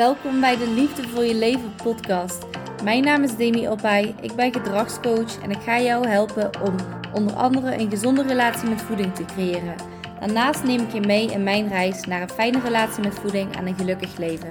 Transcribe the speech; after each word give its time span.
Welkom 0.00 0.40
bij 0.40 0.56
de 0.56 0.68
Liefde 0.70 1.08
voor 1.08 1.24
je 1.24 1.34
leven 1.34 1.74
podcast. 1.82 2.46
Mijn 2.84 3.04
naam 3.04 3.22
is 3.22 3.36
Demi 3.36 3.68
Opay, 3.68 4.14
ik 4.20 4.34
ben 4.34 4.52
gedragscoach 4.52 5.42
en 5.42 5.50
ik 5.50 5.60
ga 5.60 5.80
jou 5.80 6.08
helpen 6.08 6.62
om 6.62 6.74
onder 7.14 7.34
andere 7.34 7.78
een 7.78 7.90
gezonde 7.90 8.22
relatie 8.22 8.68
met 8.68 8.82
voeding 8.82 9.14
te 9.14 9.24
creëren. 9.24 9.74
Daarnaast 10.20 10.64
neem 10.64 10.80
ik 10.80 10.92
je 10.92 11.00
mee 11.00 11.30
in 11.30 11.42
mijn 11.42 11.68
reis 11.68 12.04
naar 12.04 12.22
een 12.22 12.30
fijne 12.30 12.60
relatie 12.60 13.02
met 13.02 13.14
voeding 13.14 13.56
en 13.56 13.66
een 13.66 13.74
gelukkig 13.74 14.16
leven. 14.16 14.50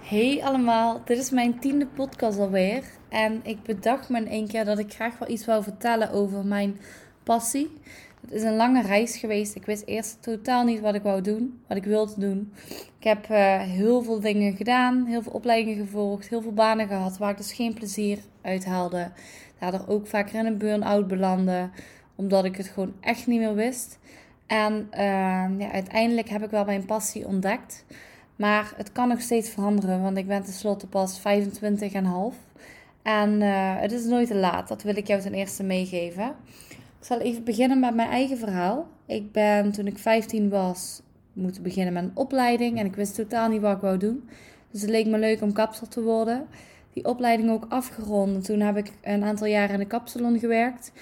Hey 0.00 0.40
allemaal, 0.44 1.02
dit 1.04 1.18
is 1.18 1.30
mijn 1.30 1.58
tiende 1.58 1.86
podcast 1.86 2.38
alweer. 2.38 2.82
En 3.08 3.40
ik 3.42 3.62
bedacht 3.62 4.08
me 4.08 4.18
in 4.18 4.28
één 4.28 4.48
keer 4.48 4.64
dat 4.64 4.78
ik 4.78 4.92
graag 4.92 5.18
wel 5.18 5.28
iets 5.28 5.44
wil 5.46 5.62
vertellen 5.62 6.10
over 6.10 6.44
mijn 6.44 6.80
passie. 7.22 7.80
Het 8.26 8.34
is 8.34 8.42
een 8.42 8.56
lange 8.56 8.82
reis 8.82 9.16
geweest. 9.16 9.54
Ik 9.54 9.66
wist 9.66 9.82
eerst 9.86 10.22
totaal 10.22 10.64
niet 10.64 10.80
wat 10.80 10.94
ik 10.94 11.02
wou 11.02 11.20
doen, 11.20 11.60
wat 11.68 11.76
ik 11.76 11.84
wilde 11.84 12.12
doen. 12.16 12.52
Ik 12.98 13.04
heb 13.04 13.30
uh, 13.30 13.60
heel 13.60 14.02
veel 14.02 14.20
dingen 14.20 14.56
gedaan, 14.56 15.04
heel 15.04 15.22
veel 15.22 15.32
opleidingen 15.32 15.86
gevolgd, 15.86 16.28
heel 16.28 16.42
veel 16.42 16.52
banen 16.52 16.88
gehad 16.88 17.18
waar 17.18 17.30
ik 17.30 17.36
dus 17.36 17.52
geen 17.52 17.74
plezier 17.74 18.18
uit 18.42 18.64
haalde. 18.64 19.10
Daardoor 19.58 19.84
ook 19.86 20.06
vaker 20.06 20.38
in 20.38 20.46
een 20.46 20.58
burn-out 20.58 21.06
belandde, 21.06 21.68
omdat 22.14 22.44
ik 22.44 22.56
het 22.56 22.66
gewoon 22.68 22.92
echt 23.00 23.26
niet 23.26 23.40
meer 23.40 23.54
wist. 23.54 23.98
En 24.46 24.88
uh, 24.92 24.98
ja, 25.58 25.70
uiteindelijk 25.72 26.28
heb 26.28 26.44
ik 26.44 26.50
wel 26.50 26.64
mijn 26.64 26.84
passie 26.84 27.26
ontdekt. 27.26 27.84
Maar 28.36 28.72
het 28.76 28.92
kan 28.92 29.08
nog 29.08 29.20
steeds 29.20 29.50
veranderen, 29.50 30.02
want 30.02 30.16
ik 30.16 30.26
ben 30.26 30.42
tenslotte 30.42 30.86
pas 30.86 31.20
25 31.20 31.92
en. 31.92 32.32
En 33.02 33.40
uh, 33.40 33.80
het 33.80 33.92
is 33.92 34.04
nooit 34.04 34.28
te 34.28 34.34
laat, 34.34 34.68
dat 34.68 34.82
wil 34.82 34.96
ik 34.96 35.06
jou 35.06 35.20
ten 35.20 35.34
eerste 35.34 35.62
meegeven. 35.62 36.34
Zal 37.06 37.20
even 37.20 37.44
beginnen 37.44 37.80
met 37.80 37.94
mijn 37.94 38.08
eigen 38.08 38.38
verhaal. 38.38 38.88
Ik 39.06 39.32
ben 39.32 39.72
toen 39.72 39.86
ik 39.86 39.98
15 39.98 40.48
was 40.48 41.02
moeten 41.32 41.62
beginnen 41.62 41.92
met 41.92 42.02
een 42.02 42.10
opleiding 42.14 42.78
en 42.78 42.86
ik 42.86 42.94
wist 42.94 43.14
totaal 43.14 43.48
niet 43.48 43.60
wat 43.60 43.74
ik 43.74 43.80
wou 43.80 43.98
doen. 43.98 44.28
Dus 44.70 44.80
het 44.80 44.90
leek 44.90 45.06
me 45.06 45.18
leuk 45.18 45.42
om 45.42 45.52
kapsel 45.52 45.88
te 45.88 46.02
worden. 46.02 46.46
Die 46.92 47.04
opleiding 47.04 47.50
ook 47.50 47.66
afgerond. 47.68 48.44
Toen 48.44 48.60
heb 48.60 48.76
ik 48.76 48.92
een 49.02 49.24
aantal 49.24 49.46
jaren 49.46 49.74
in 49.74 49.78
de 49.78 49.86
kapsalon 49.86 50.38
gewerkt. 50.38 50.92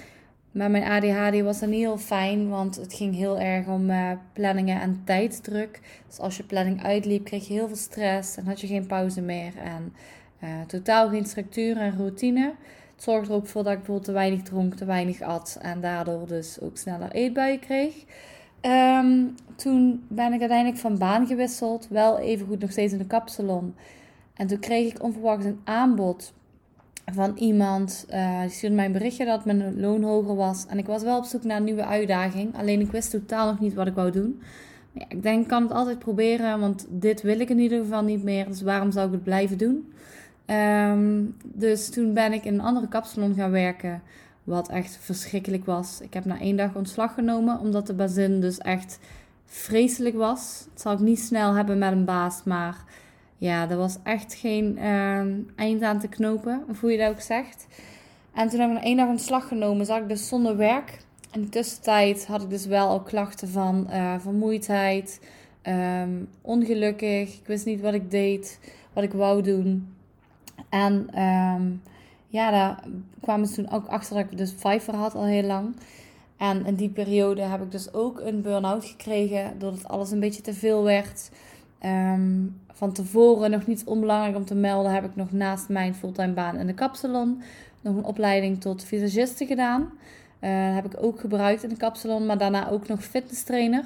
Maar 0.51 0.71
mijn 0.71 0.85
ADHD 0.85 1.43
was 1.43 1.61
dan 1.61 1.71
niet 1.71 1.79
heel 1.79 1.99
fijn, 1.99 2.49
want 2.49 2.77
het 2.77 2.95
ging 2.95 3.15
heel 3.15 3.39
erg 3.39 3.67
om 3.67 3.91
uh, 3.91 4.11
planningen 4.33 4.81
en 4.81 5.03
tijdsdruk. 5.05 5.81
Dus 6.07 6.19
als 6.19 6.37
je 6.37 6.43
planning 6.43 6.83
uitliep, 6.83 7.25
kreeg 7.25 7.47
je 7.47 7.53
heel 7.53 7.67
veel 7.67 7.77
stress 7.77 8.37
en 8.37 8.47
had 8.47 8.61
je 8.61 8.67
geen 8.67 8.87
pauze 8.87 9.21
meer. 9.21 9.53
En 9.57 9.93
uh, 10.43 10.49
totaal 10.67 11.09
geen 11.09 11.27
structuur 11.27 11.77
en 11.77 11.97
routine. 11.97 12.55
Het 12.95 13.03
zorgde 13.03 13.33
er 13.33 13.39
ook 13.39 13.47
voor 13.47 13.63
dat 13.63 13.73
ik 13.73 13.79
bijvoorbeeld 13.79 14.07
te 14.07 14.13
weinig 14.13 14.43
dronk, 14.43 14.75
te 14.75 14.85
weinig 14.85 15.21
at 15.21 15.59
en 15.61 15.81
daardoor 15.81 16.27
dus 16.27 16.61
ook 16.61 16.77
sneller 16.77 17.11
eetbuien 17.11 17.59
kreeg. 17.59 18.05
Um, 18.61 19.35
toen 19.57 20.05
ben 20.09 20.33
ik 20.33 20.41
uiteindelijk 20.41 20.81
van 20.81 20.99
baan 20.99 21.27
gewisseld, 21.27 21.89
wel 21.91 22.19
even 22.19 22.47
goed 22.47 22.61
nog 22.61 22.71
steeds 22.71 22.93
in 22.93 22.99
de 22.99 23.07
kapsalon. 23.07 23.75
En 24.35 24.47
toen 24.47 24.59
kreeg 24.59 24.95
ik 24.95 25.03
onverwacht 25.03 25.45
een 25.45 25.61
aanbod 25.65 26.33
van 27.13 27.37
iemand. 27.37 28.07
Uh, 28.11 28.41
die 28.41 28.51
stuurde 28.51 28.77
mij 28.77 28.85
een 28.85 28.93
berichtje 28.93 29.25
dat 29.25 29.45
mijn 29.45 29.81
loon 29.81 30.03
hoger 30.03 30.37
was. 30.37 30.67
En 30.67 30.79
ik 30.79 30.87
was 30.87 31.03
wel 31.03 31.19
op 31.19 31.25
zoek 31.25 31.45
naar 31.45 31.57
een 31.57 31.65
nieuwe 31.65 31.85
uitdaging. 31.85 32.57
Alleen 32.57 32.81
ik 32.81 32.91
wist 32.91 33.11
totaal 33.11 33.47
nog 33.47 33.61
niet 33.61 33.75
wat 33.75 33.87
ik 33.87 33.95
wou 33.95 34.11
doen. 34.11 34.43
Ja, 34.93 35.05
ik 35.09 35.23
denk, 35.23 35.43
ik 35.43 35.49
kan 35.49 35.63
het 35.63 35.73
altijd 35.73 35.99
proberen, 35.99 36.61
want 36.61 36.87
dit 36.89 37.23
wil 37.23 37.41
ik 37.41 37.51
in 37.51 37.59
ieder 37.59 37.79
geval 37.79 38.03
niet 38.03 38.23
meer. 38.23 38.47
Dus 38.47 38.63
waarom 38.63 38.93
zou 38.93 39.07
ik 39.07 39.13
het 39.13 39.23
blijven 39.23 39.59
doen? 39.59 39.93
Um, 40.47 41.37
dus 41.43 41.91
toen 41.91 42.15
ben 42.15 42.33
ik 42.33 42.45
in 42.45 42.55
een 42.55 42.61
andere 42.61 42.89
kapsalon 42.89 43.35
gaan 43.35 43.51
werken, 43.51 44.03
wat 44.45 44.69
echt 44.69 44.99
verschrikkelijk 45.01 45.65
was. 45.65 46.01
Ik 46.01 46.15
heb 46.15 46.25
na 46.25 46.41
één 46.41 46.57
dag 46.57 46.75
ontslag 46.75 47.15
genomen, 47.15 47.59
omdat 47.59 47.87
de 47.87 47.95
bazin 47.95 48.41
dus 48.41 48.59
echt 48.59 48.99
vreselijk 49.45 50.17
was. 50.17 50.67
Het 50.71 50.81
zal 50.81 50.93
ik 50.93 50.99
niet 50.99 51.21
snel 51.21 51.55
hebben 51.55 51.79
met 51.79 51.93
een 51.93 52.05
baas, 52.05 52.45
maar 52.45 52.85
ja, 53.39 53.71
er 53.71 53.77
was 53.77 53.99
echt 54.03 54.35
geen 54.35 54.79
uh, 54.79 55.21
eind 55.57 55.83
aan 55.83 56.01
te 56.01 56.09
knopen, 56.09 56.65
of 56.69 56.81
hoe 56.81 56.91
je 56.91 56.99
dat 56.99 57.11
ook 57.11 57.21
zegt. 57.21 57.67
En 58.35 58.49
toen 58.49 58.61
heb 58.61 58.69
ik 58.69 58.75
na 58.75 58.83
één 58.83 58.97
dag 58.97 59.09
ontslag 59.09 59.49
genomen, 59.49 59.87
zat 59.87 60.01
ik 60.01 60.09
dus 60.09 60.29
zonder 60.29 60.57
werk. 60.57 60.99
In 61.33 61.41
de 61.41 61.49
tussentijd 61.49 62.27
had 62.27 62.43
ik 62.43 62.51
dus 62.51 62.67
wel 62.67 62.89
al 62.89 63.03
klachten 63.03 63.49
van 63.49 63.87
uh, 63.91 64.15
vermoeidheid, 64.19 65.21
um, 65.63 66.29
ongelukkig. 66.41 67.39
Ik 67.39 67.47
wist 67.47 67.65
niet 67.65 67.81
wat 67.81 67.95
ik 67.95 68.11
deed, 68.11 68.61
wat 68.93 69.05
ik 69.05 69.13
wou 69.13 69.43
doen. 69.43 69.89
En 70.75 71.23
um, 71.23 71.83
ja, 72.27 72.51
daar 72.51 72.85
kwamen 73.21 73.47
ze 73.47 73.55
toen 73.55 73.71
ook 73.71 73.87
achter 73.87 74.17
dat 74.17 74.25
ik 74.31 74.39
dus 74.39 74.53
Fiverr 74.57 74.97
had 74.97 75.15
al 75.15 75.25
heel 75.25 75.43
lang. 75.43 75.77
En 76.37 76.67
in 76.67 76.75
die 76.75 76.89
periode 76.89 77.43
heb 77.43 77.63
ik 77.63 77.71
dus 77.71 77.93
ook 77.93 78.21
een 78.21 78.43
burn-out 78.43 78.85
gekregen, 78.85 79.59
doordat 79.59 79.89
alles 79.89 80.11
een 80.11 80.21
beetje 80.21 80.43
te 80.43 80.55
veel 80.55 80.83
werd. 80.83 81.31
Um, 81.85 82.61
van 82.73 82.93
tevoren, 82.93 83.51
nog 83.51 83.67
niet 83.67 83.85
onbelangrijk 83.85 84.37
om 84.37 84.45
te 84.45 84.55
melden, 84.55 84.93
heb 84.93 85.05
ik 85.05 85.17
nog 85.17 85.33
naast 85.33 85.69
mijn 85.69 85.95
fulltime 85.95 86.33
baan 86.33 86.57
in 86.57 86.67
de 86.67 86.75
kapsalon 86.75 87.43
nog 87.81 87.97
een 87.97 88.05
opleiding 88.05 88.61
tot 88.61 88.85
visagiste 88.85 89.47
gedaan. 89.47 89.83
Uh, 90.41 90.75
heb 90.75 90.85
ik 90.85 91.03
ook 91.03 91.21
gebruikt 91.21 91.63
in 91.63 91.69
de 91.69 91.77
kapsalon, 91.77 92.27
maar 92.27 92.39
daarna 92.39 92.71
ook 92.71 92.89
nog 92.89 93.05
fitness 93.05 93.43
trainer. 93.43 93.85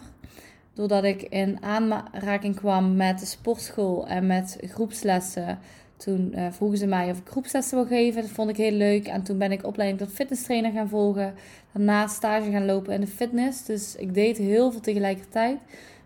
Doordat 0.74 1.04
ik 1.04 1.22
in 1.22 1.62
aanraking 1.62 2.56
kwam 2.56 2.96
met 2.96 3.18
de 3.18 3.26
sportschool 3.26 4.06
en 4.06 4.26
met 4.26 4.58
groepslessen, 4.60 5.58
toen 5.98 6.32
uh, 6.34 6.46
vroegen 6.50 6.78
ze 6.78 6.86
mij 6.86 7.10
of 7.10 7.18
ik 7.18 7.28
groepslessen 7.28 7.76
wil 7.76 7.86
geven. 7.86 8.22
Dat 8.22 8.30
vond 8.30 8.50
ik 8.50 8.56
heel 8.56 8.72
leuk. 8.72 9.06
En 9.06 9.22
toen 9.22 9.38
ben 9.38 9.52
ik 9.52 9.66
opleiding 9.66 10.00
tot 10.00 10.12
fitness 10.12 10.42
trainer 10.42 10.72
gaan 10.72 10.88
volgen. 10.88 11.34
Daarna 11.72 12.06
stage 12.06 12.50
gaan 12.50 12.66
lopen 12.66 12.94
in 12.94 13.00
de 13.00 13.06
fitness. 13.06 13.64
Dus 13.64 13.96
ik 13.96 14.14
deed 14.14 14.38
heel 14.38 14.70
veel 14.70 14.80
tegelijkertijd. 14.80 15.58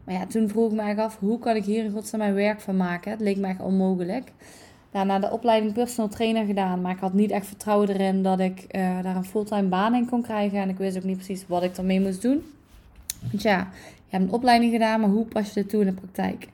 Maar 0.05 0.15
ja, 0.15 0.27
toen 0.27 0.49
vroeg 0.49 0.71
ik 0.71 0.77
me 0.77 0.81
eigenlijk 0.81 1.13
af, 1.13 1.19
hoe 1.19 1.39
kan 1.39 1.57
ik 1.57 1.65
hier 1.65 1.85
in 1.85 1.91
godsnaam 1.91 2.21
mijn 2.21 2.35
werk 2.35 2.61
van 2.61 2.77
maken? 2.77 3.11
Het 3.11 3.21
leek 3.21 3.37
me 3.37 3.47
echt 3.47 3.61
onmogelijk. 3.61 4.33
Daarna 4.91 5.19
de 5.19 5.31
opleiding 5.31 5.73
personal 5.73 6.11
trainer 6.11 6.45
gedaan. 6.45 6.81
Maar 6.81 6.93
ik 6.93 7.01
had 7.01 7.13
niet 7.13 7.31
echt 7.31 7.47
vertrouwen 7.47 7.89
erin 7.89 8.23
dat 8.23 8.41
ik 8.41 8.65
uh, 8.71 9.03
daar 9.03 9.17
een 9.17 9.25
fulltime 9.25 9.69
baan 9.69 9.95
in 9.95 10.09
kon 10.09 10.23
krijgen. 10.23 10.59
En 10.59 10.69
ik 10.69 10.79
wist 10.79 10.97
ook 10.97 11.05
niet 11.05 11.17
precies 11.17 11.45
wat 11.47 11.63
ik 11.63 11.77
ermee 11.77 12.01
moest 12.01 12.23
doen. 12.23 12.43
Want 13.31 13.43
ja, 13.43 13.69
je 13.81 14.17
hebt 14.17 14.25
een 14.25 14.33
opleiding 14.33 14.73
gedaan, 14.73 15.01
maar 15.01 15.11
hoe 15.11 15.25
pas 15.25 15.47
je 15.47 15.55
dit 15.55 15.69
toe 15.69 15.81
in 15.81 15.87
de 15.87 15.93
praktijk? 15.93 16.49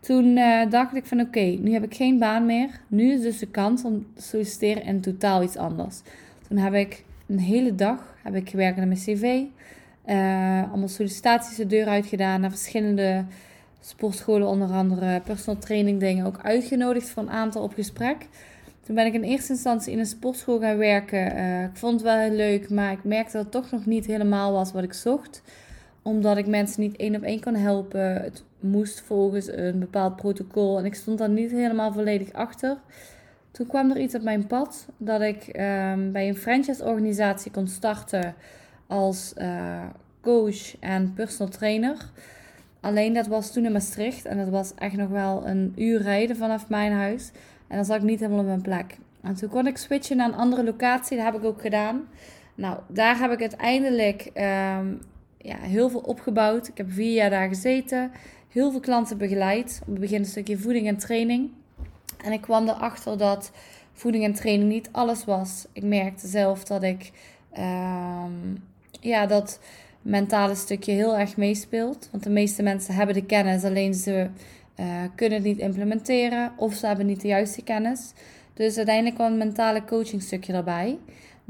Toen 0.00 0.36
uh, 0.36 0.70
dacht 0.70 0.94
ik 0.94 1.06
van 1.06 1.20
oké, 1.20 1.40
nu 1.40 1.72
heb 1.72 1.84
ik 1.84 1.94
geen 1.94 2.18
baan 2.18 2.46
meer. 2.46 2.80
Nu 2.88 3.12
is 3.12 3.20
dus 3.20 3.38
de 3.38 3.46
kans 3.46 3.84
om 3.84 4.06
te 4.14 4.22
solliciteren 4.22 4.82
in 4.82 5.00
totaal 5.00 5.42
iets 5.42 5.56
anders. 5.56 6.00
Toen 6.48 6.58
heb 6.58 6.74
ik 6.74 7.04
een 7.26 7.38
hele 7.38 7.74
dag 7.74 8.16
heb 8.22 8.34
ik 8.34 8.50
gewerkt 8.50 8.78
aan 8.78 8.88
mijn 8.88 9.00
cv. 9.00 9.42
Uh, 10.06 10.68
allemaal 10.68 10.88
sollicitaties 10.88 11.56
de 11.56 11.66
deur 11.66 11.86
uitgedaan 11.86 12.40
naar 12.40 12.50
verschillende 12.50 13.24
sportscholen, 13.80 14.48
onder 14.48 14.70
andere 14.70 15.20
personal 15.20 15.60
training 15.60 16.00
dingen, 16.00 16.26
ook 16.26 16.38
uitgenodigd 16.42 17.08
voor 17.08 17.22
een 17.22 17.30
aantal 17.30 17.62
op 17.62 17.74
gesprek. 17.74 18.16
Toen 18.84 18.94
ben 18.94 19.06
ik 19.06 19.14
in 19.14 19.22
eerste 19.22 19.52
instantie 19.52 19.92
in 19.92 19.98
een 19.98 20.06
sportschool 20.06 20.60
gaan 20.60 20.76
werken. 20.76 21.36
Uh, 21.36 21.62
ik 21.62 21.76
vond 21.76 21.92
het 21.92 22.02
wel 22.02 22.16
heel 22.16 22.36
leuk, 22.36 22.70
maar 22.70 22.92
ik 22.92 23.04
merkte 23.04 23.32
dat 23.32 23.42
het 23.42 23.52
toch 23.52 23.70
nog 23.70 23.86
niet 23.86 24.06
helemaal 24.06 24.52
was 24.52 24.72
wat 24.72 24.82
ik 24.82 24.92
zocht. 24.92 25.42
Omdat 26.02 26.36
ik 26.36 26.46
mensen 26.46 26.80
niet 26.80 26.96
één 26.96 27.16
op 27.16 27.22
één 27.22 27.40
kon 27.40 27.54
helpen. 27.54 28.22
Het 28.22 28.44
moest 28.60 29.00
volgens 29.00 29.52
een 29.52 29.78
bepaald 29.78 30.16
protocol 30.16 30.78
en 30.78 30.84
ik 30.84 30.94
stond 30.94 31.18
daar 31.18 31.28
niet 31.28 31.50
helemaal 31.50 31.92
volledig 31.92 32.32
achter. 32.32 32.76
Toen 33.50 33.66
kwam 33.66 33.90
er 33.90 33.98
iets 33.98 34.14
op 34.14 34.22
mijn 34.22 34.46
pad 34.46 34.88
dat 34.96 35.20
ik 35.20 35.46
um, 35.46 36.12
bij 36.12 36.28
een 36.28 36.36
franchise-organisatie 36.36 37.50
kon 37.50 37.66
starten 37.66 38.34
als 38.86 39.34
uh, 39.38 39.82
coach 40.20 40.78
en 40.80 41.12
personal 41.14 41.52
trainer. 41.52 42.10
Alleen 42.80 43.12
dat 43.12 43.26
was 43.26 43.52
toen 43.52 43.64
in 43.64 43.72
Maastricht 43.72 44.24
en 44.24 44.38
dat 44.38 44.48
was 44.48 44.74
echt 44.74 44.96
nog 44.96 45.08
wel 45.08 45.46
een 45.46 45.72
uur 45.76 46.02
rijden 46.02 46.36
vanaf 46.36 46.68
mijn 46.68 46.92
huis. 46.92 47.30
En 47.68 47.76
dan 47.76 47.84
zat 47.84 47.96
ik 47.96 48.02
niet 48.02 48.20
helemaal 48.20 48.40
op 48.40 48.46
mijn 48.46 48.62
plek. 48.62 48.98
En 49.22 49.34
toen 49.34 49.48
kon 49.48 49.66
ik 49.66 49.76
switchen 49.76 50.16
naar 50.16 50.28
een 50.28 50.38
andere 50.38 50.64
locatie, 50.64 51.16
dat 51.16 51.26
heb 51.26 51.34
ik 51.34 51.44
ook 51.44 51.60
gedaan. 51.60 52.08
Nou, 52.54 52.78
daar 52.88 53.18
heb 53.18 53.30
ik 53.30 53.40
uiteindelijk 53.40 54.30
um, 54.34 55.00
ja, 55.42 55.56
heel 55.56 55.90
veel 55.90 56.00
opgebouwd. 56.00 56.68
Ik 56.68 56.76
heb 56.76 56.92
vier 56.92 57.12
jaar 57.12 57.30
daar 57.30 57.48
gezeten, 57.48 58.10
heel 58.48 58.70
veel 58.70 58.80
klanten 58.80 59.18
begeleid. 59.18 59.78
Op 59.82 59.86
het 59.86 60.00
begin 60.00 60.18
een 60.18 60.26
stukje 60.26 60.58
voeding 60.58 60.86
en 60.86 60.96
training. 60.96 61.50
En 62.24 62.32
ik 62.32 62.40
kwam 62.40 62.68
erachter 62.68 63.18
dat 63.18 63.52
voeding 63.92 64.24
en 64.24 64.34
training 64.34 64.70
niet 64.70 64.88
alles 64.92 65.24
was. 65.24 65.66
Ik 65.72 65.82
merkte 65.82 66.26
zelf 66.26 66.64
dat 66.64 66.82
ik 66.82 67.10
um, 67.58 68.62
ja, 69.00 69.26
dat 69.26 69.60
mentale 70.02 70.54
stukje 70.54 70.92
heel 70.92 71.18
erg 71.18 71.36
meespeelt. 71.36 72.08
Want 72.10 72.22
de 72.22 72.30
meeste 72.30 72.62
mensen 72.62 72.94
hebben 72.94 73.14
de 73.14 73.26
kennis, 73.26 73.64
alleen 73.64 73.94
ze 73.94 74.28
uh, 74.80 74.86
kunnen 75.14 75.38
het 75.38 75.46
niet 75.46 75.58
implementeren 75.58 76.52
of 76.56 76.74
ze 76.74 76.86
hebben 76.86 77.06
niet 77.06 77.20
de 77.20 77.28
juiste 77.28 77.62
kennis. 77.62 78.12
Dus 78.54 78.76
uiteindelijk 78.76 79.16
kwam 79.16 79.32
een 79.32 79.38
mentale 79.38 79.84
coaching 79.84 80.22
stukje 80.22 80.52
erbij. 80.52 80.98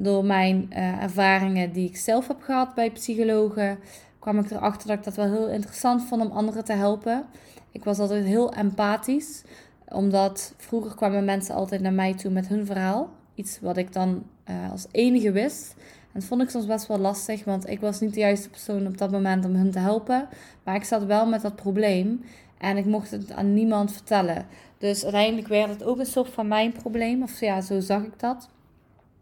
Door 0.02 0.24
mijn 0.24 0.70
uh, 0.72 1.02
ervaringen 1.02 1.72
die 1.72 1.88
ik 1.88 1.96
zelf 1.96 2.28
heb 2.28 2.42
gehad 2.42 2.74
bij 2.74 2.90
psychologen, 2.90 3.78
kwam 4.18 4.38
ik 4.38 4.50
erachter 4.50 4.88
dat 4.88 4.98
ik 4.98 5.04
dat 5.04 5.14
wel 5.14 5.30
heel 5.30 5.48
interessant 5.48 6.04
vond 6.04 6.22
om 6.22 6.30
anderen 6.30 6.64
te 6.64 6.72
helpen. 6.72 7.24
Ik 7.70 7.84
was 7.84 7.98
altijd 7.98 8.24
heel 8.24 8.54
empathisch, 8.54 9.42
omdat 9.88 10.54
vroeger 10.56 10.94
kwamen 10.94 11.24
mensen 11.24 11.54
altijd 11.54 11.80
naar 11.80 11.92
mij 11.92 12.14
toe 12.14 12.30
met 12.30 12.48
hun 12.48 12.66
verhaal. 12.66 13.10
Iets 13.34 13.60
wat 13.60 13.76
ik 13.76 13.92
dan 13.92 14.22
uh, 14.50 14.70
als 14.70 14.86
enige 14.90 15.32
wist. 15.32 15.74
dat 16.12 16.24
vond 16.24 16.42
ik 16.42 16.50
soms 16.50 16.66
best 16.66 16.86
wel 16.86 16.98
lastig, 16.98 17.44
want 17.44 17.68
ik 17.68 17.80
was 17.80 18.00
niet 18.00 18.14
de 18.14 18.20
juiste 18.20 18.50
persoon 18.50 18.86
op 18.86 18.98
dat 18.98 19.10
moment 19.10 19.44
om 19.44 19.54
hun 19.54 19.70
te 19.70 19.78
helpen. 19.78 20.28
Maar 20.64 20.74
ik 20.74 20.84
zat 20.84 21.04
wel 21.04 21.26
met 21.26 21.42
dat 21.42 21.56
probleem 21.56 22.24
en 22.58 22.76
ik 22.76 22.84
mocht 22.84 23.10
het 23.10 23.32
aan 23.32 23.54
niemand 23.54 23.92
vertellen. 23.92 24.46
Dus 24.78 25.02
uiteindelijk 25.02 25.48
werd 25.48 25.68
het 25.68 25.84
ook 25.84 25.98
een 25.98 26.06
soort 26.06 26.30
van 26.30 26.48
mijn 26.48 26.72
probleem, 26.72 27.22
of 27.22 27.40
ja, 27.40 27.60
zo 27.60 27.80
zag 27.80 28.02
ik 28.02 28.20
dat. 28.20 28.48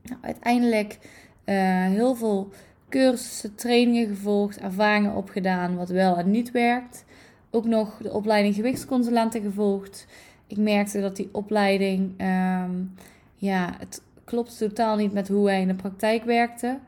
Nou, 0.09 0.21
uiteindelijk 0.23 0.99
uh, 1.45 1.55
heel 1.87 2.15
veel 2.15 2.51
cursussen, 2.89 3.55
trainingen 3.55 4.09
gevolgd, 4.09 4.59
ervaringen 4.59 5.15
opgedaan 5.15 5.77
wat 5.77 5.89
wel 5.89 6.17
en 6.17 6.31
niet 6.31 6.51
werkt. 6.51 7.05
Ook 7.51 7.65
nog 7.65 7.99
de 8.03 8.13
opleiding 8.13 8.55
gewichtsconsulenten 8.55 9.43
gevolgd. 9.43 10.07
Ik 10.47 10.57
merkte 10.57 11.01
dat 11.01 11.17
die 11.17 11.29
opleiding, 11.33 12.21
um, 12.21 12.95
ja, 13.35 13.75
het 13.79 14.03
klopt 14.25 14.59
totaal 14.59 14.97
niet 14.97 15.13
met 15.13 15.29
hoe 15.29 15.45
wij 15.45 15.61
in 15.61 15.69
de 15.69 15.75
praktijk 15.75 16.25
werkten. 16.25 16.81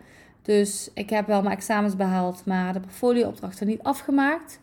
Dus 0.43 0.90
ik 0.94 1.11
heb 1.11 1.26
wel 1.26 1.43
mijn 1.43 1.56
examens 1.56 1.96
behaald, 1.96 2.44
maar 2.46 2.72
de 2.72 2.81
portfolioopdrachten 2.81 3.67
niet 3.67 3.82
afgemaakt. 3.82 4.61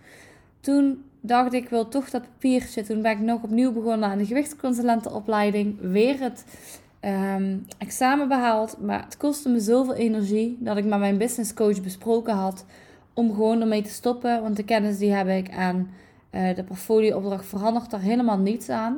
Toen 0.60 1.04
dacht 1.22 1.54
ik, 1.54 1.70
wil 1.70 1.88
toch 1.88 2.10
dat 2.10 2.22
papiertje. 2.22 2.84
Toen 2.84 3.02
ben 3.02 3.12
ik 3.12 3.20
nog 3.20 3.44
opnieuw 3.44 3.74
begonnen 3.74 4.10
aan 4.10 4.18
de 4.18 4.26
gewichtsconsulentenopleiding. 4.26 5.78
Weer 5.80 6.20
het 6.20 6.46
um, 7.08 7.66
examen 7.78 8.28
behaald. 8.28 8.78
Maar 8.82 9.04
het 9.04 9.18
kostte 9.18 9.50
me 9.50 9.60
zoveel 9.60 9.96
energie 9.96 10.58
dat 10.60 10.78
ik 10.78 10.86
met 10.86 11.00
mijn 11.00 11.18
business 11.18 11.54
coach 11.54 11.82
besproken 11.82 12.34
had 12.34 12.66
om 13.14 13.34
gewoon 13.34 13.62
ermee 13.62 13.82
te 13.82 13.90
stoppen. 13.90 14.42
Want 14.42 14.56
de 14.56 14.64
kennis 14.64 14.98
die 14.98 15.12
heb 15.12 15.28
ik 15.28 15.48
en 15.48 15.90
uh, 16.32 16.56
de 16.56 16.64
portfolioopdracht 16.64 17.46
verandert 17.46 17.90
daar 17.90 18.02
helemaal 18.02 18.38
niets 18.38 18.70
aan. 18.70 18.98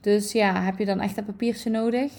Dus 0.00 0.32
ja, 0.32 0.62
heb 0.62 0.78
je 0.78 0.84
dan 0.84 1.00
echt 1.00 1.16
een 1.16 1.24
papiertje 1.24 1.70
nodig? 1.70 2.12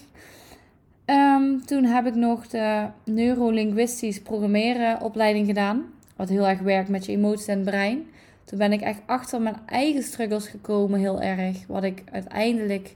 Um, 1.06 1.66
toen 1.66 1.84
heb 1.84 2.06
ik 2.06 2.14
nog 2.14 2.46
de 2.46 2.86
neurolinguistisch 3.04 4.22
programmeren 4.22 5.00
opleiding 5.00 5.46
gedaan. 5.46 5.84
Wat 6.16 6.28
heel 6.28 6.48
erg 6.48 6.60
werkt 6.60 6.88
met 6.88 7.06
je 7.06 7.12
emoties 7.12 7.46
en 7.46 7.64
brein. 7.64 8.06
Toen 8.44 8.58
ben 8.58 8.72
ik 8.72 8.80
echt 8.80 9.00
achter 9.06 9.40
mijn 9.40 9.56
eigen 9.66 10.02
struggles 10.02 10.48
gekomen, 10.48 11.00
heel 11.00 11.20
erg. 11.20 11.66
Wat 11.66 11.82
ik 11.82 12.02
uiteindelijk 12.12 12.94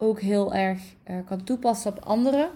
ook 0.00 0.20
heel 0.20 0.54
erg 0.54 0.78
uh, 1.10 1.16
kan 1.26 1.44
toepassen 1.44 1.90
op 1.90 2.04
anderen. 2.04 2.48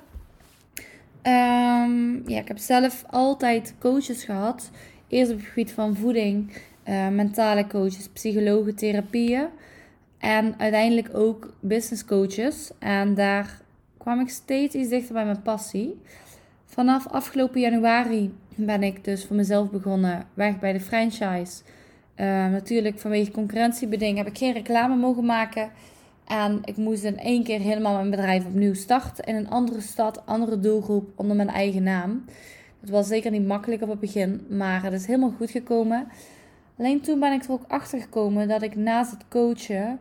Um, 1.23 2.29
ja, 2.29 2.41
ik 2.41 2.49
heb 2.49 2.59
zelf 2.59 3.05
altijd 3.11 3.75
coaches 3.79 4.25
gehad. 4.25 4.71
Eerst 5.09 5.33
op 5.33 5.39
het 5.39 5.47
gebied 5.47 5.73
van 5.73 5.97
voeding, 5.97 6.53
uh, 6.89 7.09
mentale 7.09 7.67
coaches, 7.67 8.09
psychologen, 8.09 8.75
therapieën. 8.75 9.47
En 10.19 10.55
uiteindelijk 10.59 11.11
ook 11.13 11.53
business 11.61 12.05
coaches. 12.05 12.71
En 12.79 13.15
daar 13.15 13.61
kwam 13.99 14.21
ik 14.21 14.29
steeds 14.29 14.75
iets 14.75 14.89
dichter 14.89 15.15
bij 15.15 15.25
mijn 15.25 15.43
passie. 15.43 16.01
Vanaf 16.65 17.07
afgelopen 17.07 17.61
januari 17.61 18.35
ben 18.55 18.83
ik 18.83 19.05
dus 19.05 19.25
voor 19.25 19.37
mezelf 19.37 19.71
begonnen, 19.71 20.27
weg 20.35 20.59
bij 20.59 20.73
de 20.73 20.81
franchise. 20.81 21.63
Uh, 22.17 22.27
natuurlijk 22.27 22.99
vanwege 22.99 23.31
concurrentiebeding 23.31 24.17
heb 24.17 24.27
ik 24.27 24.39
geen 24.39 24.53
reclame 24.53 24.97
mogen 24.97 25.25
maken. 25.25 25.71
En 26.27 26.61
ik 26.65 26.77
moest 26.77 27.05
in 27.05 27.19
één 27.19 27.43
keer 27.43 27.61
helemaal 27.61 27.95
mijn 27.95 28.11
bedrijf 28.11 28.47
opnieuw 28.47 28.75
starten. 28.75 29.25
In 29.25 29.35
een 29.35 29.51
andere 29.51 29.81
stad, 29.81 30.27
andere 30.27 30.61
doelgroep, 30.61 31.11
onder 31.15 31.37
mijn 31.37 31.49
eigen 31.49 31.83
naam. 31.83 32.25
Het 32.81 32.91
was 32.91 33.07
zeker 33.07 33.31
niet 33.31 33.47
makkelijk 33.47 33.83
op 33.83 33.89
het 33.89 34.01
begin, 34.01 34.47
maar 34.49 34.83
het 34.83 34.93
is 34.93 35.07
helemaal 35.07 35.35
goed 35.37 35.51
gekomen. 35.51 36.09
Alleen 36.79 37.01
toen 37.01 37.21
ben 37.21 37.33
ik 37.33 37.45
er 37.45 37.53
ook 37.53 37.65
achter 37.69 38.01
gekomen 38.01 38.49
dat 38.49 38.63
ik 38.63 38.77
naast 38.77 39.11
het 39.11 39.25
coachen 39.29 39.99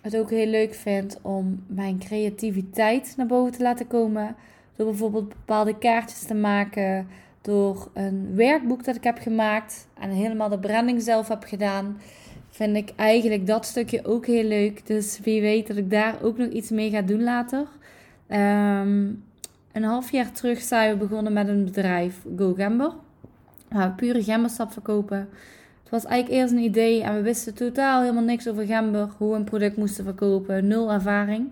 het 0.00 0.16
ook 0.16 0.30
heel 0.30 0.46
leuk 0.46 0.74
vind 0.74 1.18
om 1.22 1.64
mijn 1.66 1.98
creativiteit 1.98 3.14
naar 3.16 3.26
boven 3.26 3.52
te 3.52 3.62
laten 3.62 3.86
komen. 3.86 4.36
Door 4.76 4.86
bijvoorbeeld 4.86 5.28
bepaalde 5.28 5.78
kaartjes 5.78 6.22
te 6.22 6.34
maken. 6.34 7.08
Door 7.40 7.90
een 7.94 8.34
werkboek 8.34 8.84
dat 8.84 8.96
ik 8.96 9.04
heb 9.04 9.18
gemaakt 9.18 9.88
en 10.00 10.10
helemaal 10.10 10.48
de 10.48 10.58
branding 10.58 11.02
zelf 11.02 11.28
heb 11.28 11.44
gedaan. 11.44 12.00
Vind 12.60 12.76
ik 12.76 12.92
eigenlijk 12.96 13.46
dat 13.46 13.66
stukje 13.66 14.04
ook 14.04 14.26
heel 14.26 14.44
leuk. 14.44 14.86
Dus 14.86 15.20
wie 15.20 15.40
weet 15.40 15.66
dat 15.66 15.76
ik 15.76 15.90
daar 15.90 16.22
ook 16.22 16.38
nog 16.38 16.48
iets 16.48 16.70
mee 16.70 16.90
ga 16.90 17.02
doen 17.02 17.22
later. 17.22 17.60
Um, 18.28 19.24
een 19.72 19.82
half 19.82 20.10
jaar 20.10 20.32
terug 20.32 20.60
zijn 20.60 20.90
we 20.90 21.06
begonnen 21.06 21.32
met 21.32 21.48
een 21.48 21.64
bedrijf, 21.64 22.22
Go 22.36 22.54
Gamber. 22.54 22.92
Waar 23.68 23.88
we 23.88 23.94
pure 23.94 24.22
gembersap 24.22 24.72
verkopen. 24.72 25.28
Het 25.82 25.90
was 25.90 26.04
eigenlijk 26.04 26.40
eerst 26.40 26.52
een 26.52 26.62
idee 26.62 27.02
en 27.02 27.14
we 27.14 27.22
wisten 27.22 27.54
totaal 27.54 28.00
helemaal 28.00 28.24
niks 28.24 28.48
over 28.48 28.66
gember, 28.66 29.08
hoe 29.16 29.30
we 29.30 29.36
een 29.36 29.44
product 29.44 29.76
moesten 29.76 30.04
verkopen, 30.04 30.66
nul 30.66 30.92
ervaring. 30.92 31.48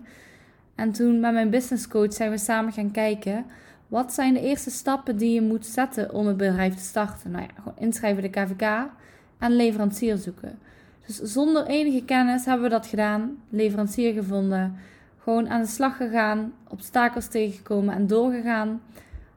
En 0.75 0.91
toen 0.91 1.19
met 1.19 1.33
mijn 1.33 1.49
business 1.49 1.87
coach 1.87 2.13
zijn 2.13 2.31
we 2.31 2.37
samen 2.37 2.73
gaan 2.73 2.91
kijken, 2.91 3.45
wat 3.87 4.13
zijn 4.13 4.33
de 4.33 4.41
eerste 4.41 4.69
stappen 4.69 5.17
die 5.17 5.33
je 5.33 5.41
moet 5.41 5.65
zetten 5.65 6.13
om 6.13 6.27
een 6.27 6.37
bedrijf 6.37 6.75
te 6.75 6.83
starten? 6.83 7.31
Nou 7.31 7.43
ja, 7.43 7.49
gewoon 7.55 7.77
inschrijven 7.79 8.21
de 8.21 8.29
KVK 8.29 8.89
en 9.39 9.55
leverancier 9.55 10.17
zoeken. 10.17 10.59
Dus 11.09 11.33
zonder 11.33 11.65
enige 11.65 12.03
kennis 12.05 12.45
hebben 12.45 12.63
we 12.63 12.69
dat 12.69 12.85
gedaan, 12.85 13.37
leverancier 13.49 14.13
gevonden, 14.13 14.75
gewoon 15.23 15.49
aan 15.49 15.61
de 15.61 15.67
slag 15.67 15.97
gegaan, 15.97 16.53
obstakels 16.67 17.27
tegengekomen 17.27 17.95
en 17.95 18.07
doorgegaan. 18.07 18.81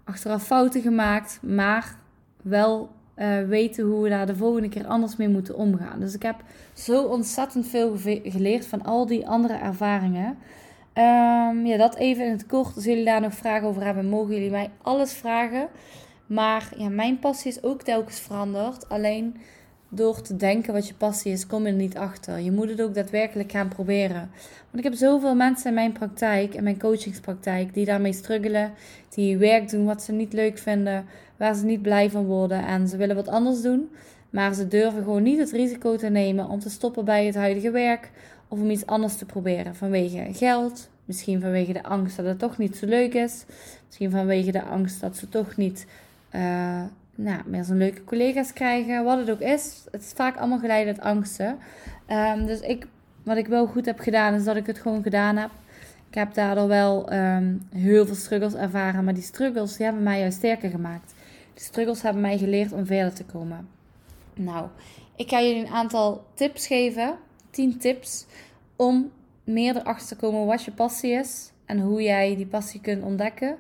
Achteraf 0.04 0.42
fouten 0.42 0.80
gemaakt, 0.80 1.38
maar 1.42 1.94
wel 2.42 2.90
uh, 3.16 3.42
weten 3.48 3.84
hoe 3.84 4.02
we 4.02 4.08
daar 4.08 4.26
de 4.26 4.36
volgende 4.36 4.69
keer 4.69 4.86
anders 4.86 5.16
mee 5.16 5.28
moeten 5.28 5.56
omgaan. 5.56 6.00
Dus 6.00 6.14
ik 6.14 6.22
heb 6.22 6.36
zo 6.72 7.02
ontzettend 7.02 7.66
veel 7.66 7.96
geleerd 8.22 8.66
van 8.66 8.82
al 8.82 9.06
die 9.06 9.28
andere 9.28 9.54
ervaringen. 9.54 10.38
Um, 10.94 11.66
ja, 11.66 11.76
dat 11.76 11.96
even 11.96 12.24
in 12.24 12.30
het 12.32 12.46
kort. 12.46 12.74
Als 12.74 12.84
jullie 12.84 13.04
daar 13.04 13.20
nog 13.20 13.34
vragen 13.34 13.69
over 13.69 13.84
hebben, 13.84 14.08
mogen 14.08 14.34
jullie 14.34 14.50
mij 14.50 14.70
alles 14.82 15.12
vragen. 15.12 15.69
Maar 16.26 16.72
ja, 16.76 16.88
mijn 16.88 17.19
passie 17.19 17.50
is 17.50 17.62
ook 17.62 17.82
telkens 17.82 18.20
veranderd. 18.20 18.88
Alleen 18.88 19.36
door 19.94 20.21
te 20.21 20.37
denken 20.37 20.73
wat 20.73 20.89
je 20.89 20.94
passie 20.94 21.33
is, 21.33 21.47
kom 21.47 21.62
je 21.62 21.69
er 21.69 21.75
niet 21.75 21.97
achter. 21.97 22.39
Je 22.39 22.53
moet 22.53 22.69
het 22.69 22.81
ook 22.83 22.94
daadwerkelijk 22.94 23.50
gaan 23.50 23.69
proberen. 23.69 24.31
Want 24.71 24.79
ik 24.79 24.85
heb 24.85 24.94
zoveel 24.94 25.35
mensen 25.35 25.69
in 25.69 25.75
mijn 25.75 25.93
praktijk, 25.93 26.55
in 26.55 26.62
mijn 26.62 26.79
coachingspraktijk, 26.79 27.75
die 27.75 27.85
daarmee 27.85 28.12
struggelen. 28.12 28.73
Die 29.09 29.37
werk 29.37 29.71
doen 29.71 29.85
wat 29.85 30.03
ze 30.03 30.12
niet 30.12 30.33
leuk 30.33 30.59
vinden, 30.59 31.05
waar 31.37 31.55
ze 31.55 31.65
niet 31.65 31.83
blij 31.83 32.11
van 32.11 32.25
worden. 32.25 32.67
En 32.67 32.89
ze 32.89 32.97
willen 32.97 33.17
wat 33.17 33.29
anders 33.29 33.62
doen. 33.62 33.91
Maar 34.31 34.55
ze 34.55 34.69
durven 34.69 35.03
gewoon 35.03 35.23
niet 35.23 35.39
het 35.39 35.50
risico 35.50 35.97
te 35.97 36.09
nemen 36.09 36.49
om 36.49 36.59
te 36.61 36.71
stoppen 36.71 37.05
bij 37.05 37.27
het 37.27 37.35
huidige 37.35 37.71
werk. 37.71 38.11
Of 38.49 38.61
om 38.61 38.71
iets 38.71 38.87
anders 38.87 39.17
te 39.17 39.25
proberen. 39.25 39.75
Vanwege 39.75 40.29
geld. 40.33 40.89
Misschien 41.05 41.41
vanwege 41.41 41.73
de 41.73 41.83
angst 41.83 42.17
dat 42.17 42.27
het 42.27 42.39
toch 42.39 42.59
niet 42.59 42.77
zo 42.77 42.87
leuk 42.87 43.15
is. 43.15 43.44
Misschien 43.87 44.11
vanwege 44.11 44.53
de 44.53 44.62
angst 44.62 45.00
dat 45.00 45.17
ze 45.17 45.29
toch 45.29 45.56
niet 45.56 45.87
uh, 46.35 46.83
nou, 47.14 47.43
meer 47.47 47.64
zo'n 47.64 47.76
leuke 47.76 48.05
collega's 48.05 48.53
krijgen. 48.53 49.05
Wat 49.05 49.19
het 49.19 49.31
ook 49.31 49.41
is. 49.41 49.85
Het 49.91 50.03
is 50.03 50.12
vaak 50.14 50.37
allemaal 50.37 50.59
geleid 50.59 50.87
uit 50.87 51.00
angsten. 51.00 51.59
Um, 52.09 52.47
dus 52.47 52.61
ik, 52.61 52.87
wat 53.23 53.36
ik 53.36 53.46
wel 53.46 53.67
goed 53.67 53.86
heb 53.86 53.98
gedaan, 53.98 54.34
is 54.34 54.44
dat 54.44 54.56
ik 54.56 54.67
het 54.67 54.79
gewoon 54.79 55.03
gedaan 55.03 55.36
heb. 55.36 55.51
Ik 56.08 56.15
heb 56.15 56.34
daardoor 56.34 56.69
wel 56.69 57.13
um, 57.13 57.69
heel 57.75 58.06
veel 58.06 58.15
struggles 58.15 58.55
ervaren. 58.55 59.05
Maar 59.05 59.15
die 59.15 59.22
struggles 59.22 59.79
hebben 59.79 60.03
mij 60.03 60.19
juist 60.19 60.36
sterker 60.36 60.70
gemaakt. 60.70 61.15
Die 61.55 61.63
struggles 61.63 62.03
hebben 62.03 62.22
mij 62.22 62.39
geleerd 62.39 62.72
om 62.72 62.86
verder 62.86 63.13
te 63.13 63.25
komen. 63.25 63.69
Nou, 64.34 64.67
ik 65.17 65.29
ga 65.29 65.43
jullie 65.43 65.65
een 65.65 65.72
aantal 65.72 66.25
tips 66.34 66.67
geven. 66.67 67.17
10 67.51 67.79
tips 67.79 68.27
om 68.77 69.10
meer 69.44 69.77
erachter 69.77 70.06
te 70.06 70.17
komen 70.17 70.46
wat 70.46 70.65
je 70.65 70.70
passie 70.70 71.13
is. 71.13 71.51
En 71.67 71.81
hoe 71.81 72.03
jij 72.03 72.36
die 72.36 72.46
passie 72.46 72.81
kunt 72.81 73.03
ontdekken. 73.03 73.56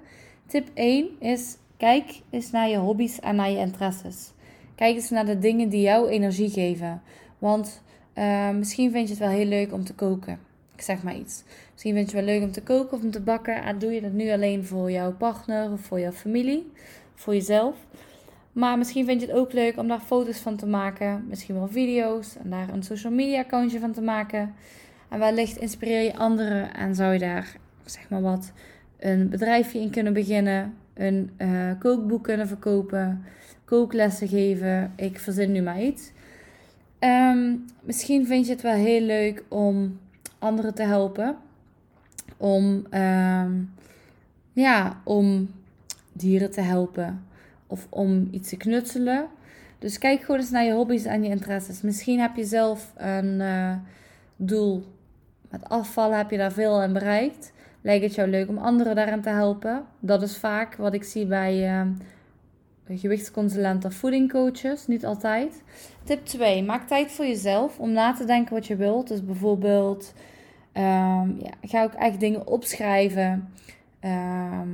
Tip 0.46 0.68
1 0.74 1.08
is 1.20 1.56
Kijk 1.82 2.20
eens 2.30 2.50
naar 2.50 2.68
je 2.68 2.76
hobby's 2.76 3.20
en 3.20 3.36
naar 3.36 3.50
je 3.50 3.56
interesses. 3.58 4.32
Kijk 4.74 4.94
eens 4.94 5.10
naar 5.10 5.26
de 5.26 5.38
dingen 5.38 5.68
die 5.68 5.80
jou 5.80 6.08
energie 6.08 6.50
geven. 6.50 7.02
Want 7.38 7.82
uh, 8.14 8.50
misschien 8.50 8.90
vind 8.90 9.08
je 9.08 9.14
het 9.14 9.22
wel 9.22 9.32
heel 9.32 9.46
leuk 9.46 9.72
om 9.72 9.84
te 9.84 9.94
koken. 9.94 10.38
Ik 10.74 10.82
zeg 10.82 11.02
maar 11.02 11.16
iets. 11.16 11.42
Misschien 11.72 11.94
vind 11.94 12.10
je 12.10 12.16
het 12.16 12.24
wel 12.24 12.34
leuk 12.34 12.44
om 12.44 12.52
te 12.52 12.62
koken 12.62 12.96
of 12.96 13.02
om 13.02 13.10
te 13.10 13.20
bakken. 13.20 13.62
En 13.62 13.78
doe 13.78 13.92
je 13.92 14.00
dat 14.00 14.12
nu 14.12 14.30
alleen 14.30 14.64
voor 14.64 14.90
jouw 14.90 15.12
partner 15.12 15.72
of 15.72 15.80
voor 15.80 16.00
jouw 16.00 16.12
familie, 16.12 16.72
voor 17.14 17.34
jezelf. 17.34 17.76
Maar 18.52 18.78
misschien 18.78 19.04
vind 19.04 19.20
je 19.20 19.26
het 19.26 19.36
ook 19.36 19.52
leuk 19.52 19.78
om 19.78 19.88
daar 19.88 20.00
foto's 20.00 20.38
van 20.38 20.56
te 20.56 20.66
maken. 20.66 21.24
Misschien 21.28 21.54
wel 21.54 21.68
video's 21.68 22.36
en 22.36 22.50
daar 22.50 22.68
een 22.68 22.82
social 22.82 23.12
media 23.12 23.40
accountje 23.40 23.80
van 23.80 23.92
te 23.92 24.02
maken. 24.02 24.54
En 25.08 25.18
wellicht 25.18 25.56
inspireer 25.56 26.02
je 26.02 26.16
anderen 26.16 26.74
en 26.74 26.94
zou 26.94 27.12
je 27.12 27.18
daar, 27.18 27.56
zeg 27.84 28.08
maar 28.08 28.22
wat, 28.22 28.52
een 28.98 29.28
bedrijfje 29.28 29.80
in 29.80 29.90
kunnen 29.90 30.12
beginnen 30.12 30.80
een 30.94 31.30
uh, 31.38 31.70
kookboek 31.78 32.24
kunnen 32.24 32.48
verkopen, 32.48 33.24
kooklessen 33.64 34.28
geven. 34.28 34.92
Ik 34.96 35.18
verzin 35.18 35.52
nu 35.52 35.62
maar 35.62 35.82
iets. 35.82 36.12
Ehm, 36.98 37.56
misschien 37.80 38.26
vind 38.26 38.46
je 38.46 38.52
het 38.52 38.62
wel 38.62 38.74
heel 38.74 39.00
leuk 39.00 39.44
om 39.48 39.98
anderen 40.38 40.74
te 40.74 40.82
helpen. 40.82 41.36
Om, 42.36 42.86
ehm, 42.90 43.52
ja, 44.52 45.00
om 45.04 45.50
dieren 46.12 46.50
te 46.50 46.60
helpen. 46.60 47.24
Of 47.66 47.86
om 47.90 48.28
iets 48.30 48.48
te 48.48 48.56
knutselen. 48.56 49.26
Dus 49.78 49.98
kijk 49.98 50.20
gewoon 50.20 50.40
eens 50.40 50.50
naar 50.50 50.64
je 50.64 50.72
hobby's 50.72 51.04
en 51.04 51.22
je 51.22 51.28
interesses. 51.28 51.80
Misschien 51.80 52.20
heb 52.20 52.36
je 52.36 52.44
zelf 52.44 52.92
een 52.96 53.40
uh, 53.40 53.74
doel. 54.36 54.84
Met 55.50 55.68
afvallen 55.68 56.16
heb 56.16 56.30
je 56.30 56.36
daar 56.36 56.52
veel 56.52 56.80
aan 56.80 56.92
bereikt. 56.92 57.52
Lijkt 57.82 58.04
het 58.04 58.14
jou 58.14 58.28
leuk 58.28 58.48
om 58.48 58.58
anderen 58.58 58.94
daarin 58.94 59.20
te 59.20 59.28
helpen? 59.28 59.84
Dat 60.00 60.22
is 60.22 60.36
vaak 60.36 60.76
wat 60.76 60.94
ik 60.94 61.04
zie 61.04 61.26
bij 61.26 61.80
uh, 61.80 61.86
gewichtsconsulenten 62.88 63.90
of 63.90 63.96
voedingcoaches, 63.96 64.86
niet 64.86 65.04
altijd. 65.04 65.62
Tip 66.04 66.24
2, 66.24 66.62
maak 66.62 66.88
tijd 66.88 67.12
voor 67.12 67.26
jezelf 67.26 67.78
om 67.78 67.92
na 67.92 68.12
te 68.12 68.24
denken 68.24 68.54
wat 68.54 68.66
je 68.66 68.76
wilt. 68.76 69.08
Dus 69.08 69.24
bijvoorbeeld, 69.24 70.14
ehm, 70.72 71.28
ja, 71.38 71.50
ga 71.62 71.82
ook 71.82 71.92
echt 71.94 72.20
dingen 72.20 72.46
opschrijven. 72.46 73.48
Ehm, 74.00 74.68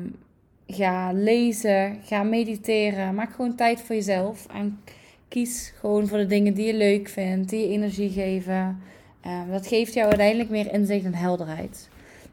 ga 0.66 1.12
lezen, 1.12 1.98
ga 2.04 2.22
mediteren. 2.22 3.14
Maak 3.14 3.32
gewoon 3.32 3.54
tijd 3.54 3.80
voor 3.80 3.94
jezelf 3.94 4.46
en 4.46 4.80
kies 5.28 5.72
gewoon 5.76 6.06
voor 6.06 6.18
de 6.18 6.26
dingen 6.26 6.54
die 6.54 6.66
je 6.66 6.74
leuk 6.74 7.08
vindt, 7.08 7.50
die 7.50 7.60
je 7.60 7.72
energie 7.72 8.10
geven. 8.10 8.82
Ehm, 9.20 9.50
dat 9.50 9.66
geeft 9.66 9.94
jou 9.94 10.08
uiteindelijk 10.08 10.50
meer 10.50 10.72
inzicht 10.72 11.04
en 11.04 11.14
helderheid. 11.14 11.88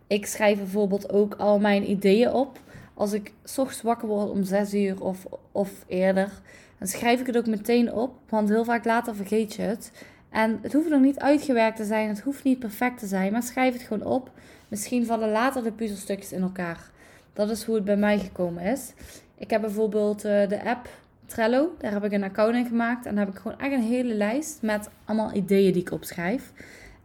Ik 0.08 0.26
schrijf 0.26 0.58
bijvoorbeeld 0.58 1.12
ook 1.12 1.36
al 1.36 1.60
mijn 1.60 1.90
ideeën 1.90 2.32
op. 2.32 2.60
Als 2.94 3.14
ik 3.14 3.34
s 3.44 3.58
ochtends 3.58 3.82
wakker 3.82 4.08
word 4.08 4.30
om 4.30 4.44
6 4.44 4.74
uur 4.74 5.02
of, 5.02 5.26
of 5.52 5.72
eerder, 5.88 6.30
dan 6.78 6.88
schrijf 6.88 7.20
ik 7.20 7.26
het 7.26 7.38
ook 7.38 7.48
meteen 7.48 7.94
op. 7.94 8.14
Want 8.30 8.50
heel 8.50 8.66
vaak 8.66 8.86
later 8.86 9.16
vergeet 9.16 9.54
je 9.54 9.62
het. 9.62 9.92
En 10.30 10.60
het 10.62 10.74
hoeft 10.74 10.90
nog 10.90 11.02
niet 11.02 11.20
uitgewerkt 11.20 11.78
te 11.78 11.86
zijn, 11.86 12.10
het 12.10 12.20
hoeft 12.20 12.44
niet 12.44 12.60
perfect 12.60 13.00
te 13.00 13.08
zijn, 13.08 13.32
maar 13.32 13.44
schrijf 13.44 13.74
het 13.74 13.82
gewoon 13.82 14.08
op. 14.08 14.32
Misschien 14.68 15.06
vallen 15.06 15.32
later 15.32 15.64
de 15.64 15.72
puzzelstukjes 15.72 16.32
in 16.32 16.42
elkaar. 16.42 16.90
Dat 17.34 17.50
is 17.50 17.64
hoe 17.64 17.76
het 17.76 17.86
bij 17.86 17.98
mij 17.98 18.20
gekomen 18.20 18.64
is. 18.64 18.94
Ik 19.38 19.50
heb 19.50 19.62
bijvoorbeeld 19.62 20.26
uh, 20.26 20.48
de 20.48 20.64
app 20.66 20.90
Trello, 21.26 21.76
daar 21.80 21.92
heb 21.92 22.04
ik 22.04 22.12
een 22.12 22.24
account 22.24 22.56
in 22.56 22.66
gemaakt. 22.66 23.06
En 23.06 23.16
daar 23.16 23.26
heb 23.26 23.34
ik 23.36 23.42
gewoon 23.42 23.60
echt 23.60 23.72
een 23.72 23.82
hele 23.82 24.14
lijst 24.14 24.62
met 24.62 24.90
allemaal 25.06 25.34
ideeën 25.34 25.74
die 25.74 25.82
ik 25.82 25.92
opschrijf. 25.92 26.52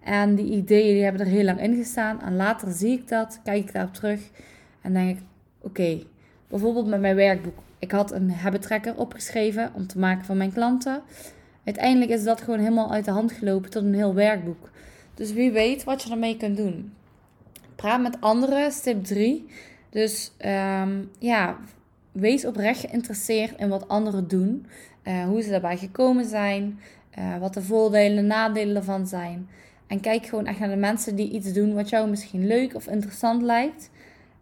En 0.04 0.34
die 0.34 0.52
ideeën 0.52 0.94
die 0.94 1.02
hebben 1.02 1.20
er 1.20 1.32
heel 1.32 1.44
lang 1.44 1.60
in 1.60 1.76
gestaan. 1.76 2.22
En 2.22 2.36
later 2.36 2.72
zie 2.72 2.92
ik 2.92 3.08
dat, 3.08 3.40
kijk 3.44 3.64
ik 3.64 3.72
daarop 3.72 3.94
terug 3.94 4.20
en 4.80 4.92
denk 4.92 5.18
ik, 5.18 5.22
oké, 5.60 6.02
bijvoorbeeld 6.48 6.86
met 6.86 7.00
mijn 7.00 7.16
werkboek. 7.16 7.58
Ik 7.78 7.90
had 7.90 8.12
een 8.12 8.30
habit 8.30 8.94
opgeschreven 8.96 9.70
om 9.74 9.86
te 9.86 9.98
maken 9.98 10.24
van 10.24 10.36
mijn 10.36 10.52
klanten. 10.52 11.02
Uiteindelijk 11.64 12.10
is 12.10 12.24
dat 12.24 12.40
gewoon 12.40 12.58
helemaal 12.58 12.92
uit 12.92 13.04
de 13.04 13.10
hand 13.10 13.32
gelopen 13.32 13.70
tot 13.70 13.82
een 13.82 13.94
heel 13.94 14.14
werkboek. 14.14 14.70
Dus 15.14 15.32
wie 15.32 15.50
weet 15.50 15.84
wat 15.84 16.02
je 16.02 16.10
ermee 16.10 16.36
kunt 16.36 16.56
doen. 16.56 16.92
Praat 17.76 18.00
met 18.00 18.20
anderen, 18.20 18.72
stip 18.72 19.04
3. 19.04 19.46
Dus 19.90 20.32
um, 20.46 21.10
ja, 21.18 21.56
wees 22.12 22.44
oprecht 22.44 22.80
geïnteresseerd 22.80 23.58
in 23.58 23.68
wat 23.68 23.88
anderen 23.88 24.28
doen. 24.28 24.66
Uh, 25.04 25.24
hoe 25.24 25.42
ze 25.42 25.50
daarbij 25.50 25.76
gekomen 25.76 26.24
zijn. 26.24 26.80
Uh, 27.18 27.38
wat 27.38 27.54
de 27.54 27.62
voordelen 27.62 28.18
en 28.18 28.26
nadelen 28.26 28.76
ervan 28.76 29.06
zijn. 29.06 29.48
En 29.90 30.00
kijk 30.00 30.26
gewoon 30.26 30.46
echt 30.46 30.58
naar 30.58 30.68
de 30.68 30.76
mensen 30.76 31.16
die 31.16 31.30
iets 31.30 31.52
doen 31.52 31.74
wat 31.74 31.88
jou 31.88 32.08
misschien 32.08 32.46
leuk 32.46 32.74
of 32.74 32.86
interessant 32.86 33.42
lijkt. 33.42 33.90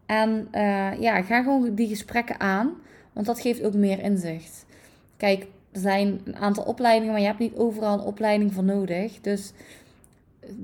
En 0.06 0.48
uh, 0.52 1.00
ja, 1.00 1.22
ga 1.22 1.42
gewoon 1.42 1.74
die 1.74 1.88
gesprekken 1.88 2.40
aan, 2.40 2.72
want 3.12 3.26
dat 3.26 3.40
geeft 3.40 3.62
ook 3.62 3.74
meer 3.74 4.02
inzicht. 4.02 4.66
Kijk, 5.16 5.46
er 5.72 5.80
zijn 5.80 6.20
een 6.24 6.36
aantal 6.36 6.64
opleidingen, 6.64 7.12
maar 7.12 7.20
je 7.20 7.26
hebt 7.26 7.38
niet 7.38 7.56
overal 7.56 7.94
een 7.98 8.04
opleiding 8.04 8.52
voor 8.54 8.64
nodig. 8.64 9.20
Dus 9.20 9.52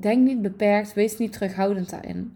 denk 0.00 0.24
niet 0.24 0.42
beperkt, 0.42 0.94
wees 0.94 1.18
niet 1.18 1.32
terughoudend 1.32 1.90
daarin. 1.90 2.34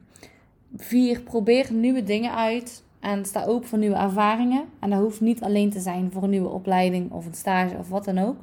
Vier, 0.76 1.20
probeer 1.20 1.72
nieuwe 1.72 2.02
dingen 2.02 2.34
uit 2.34 2.82
en 3.00 3.24
sta 3.24 3.44
open 3.44 3.68
voor 3.68 3.78
nieuwe 3.78 3.96
ervaringen. 3.96 4.64
En 4.80 4.90
dat 4.90 5.00
hoeft 5.00 5.20
niet 5.20 5.40
alleen 5.40 5.70
te 5.70 5.80
zijn 5.80 6.12
voor 6.12 6.22
een 6.22 6.30
nieuwe 6.30 6.48
opleiding 6.48 7.10
of 7.10 7.26
een 7.26 7.34
stage 7.34 7.76
of 7.76 7.88
wat 7.88 8.04
dan 8.04 8.18
ook. 8.18 8.36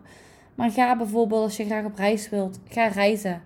Maar 0.55 0.71
ga 0.71 0.97
bijvoorbeeld, 0.97 1.43
als 1.43 1.57
je 1.57 1.65
graag 1.65 1.85
op 1.85 1.97
reis 1.97 2.29
wilt, 2.29 2.59
ga 2.69 2.87
reizen. 2.87 3.41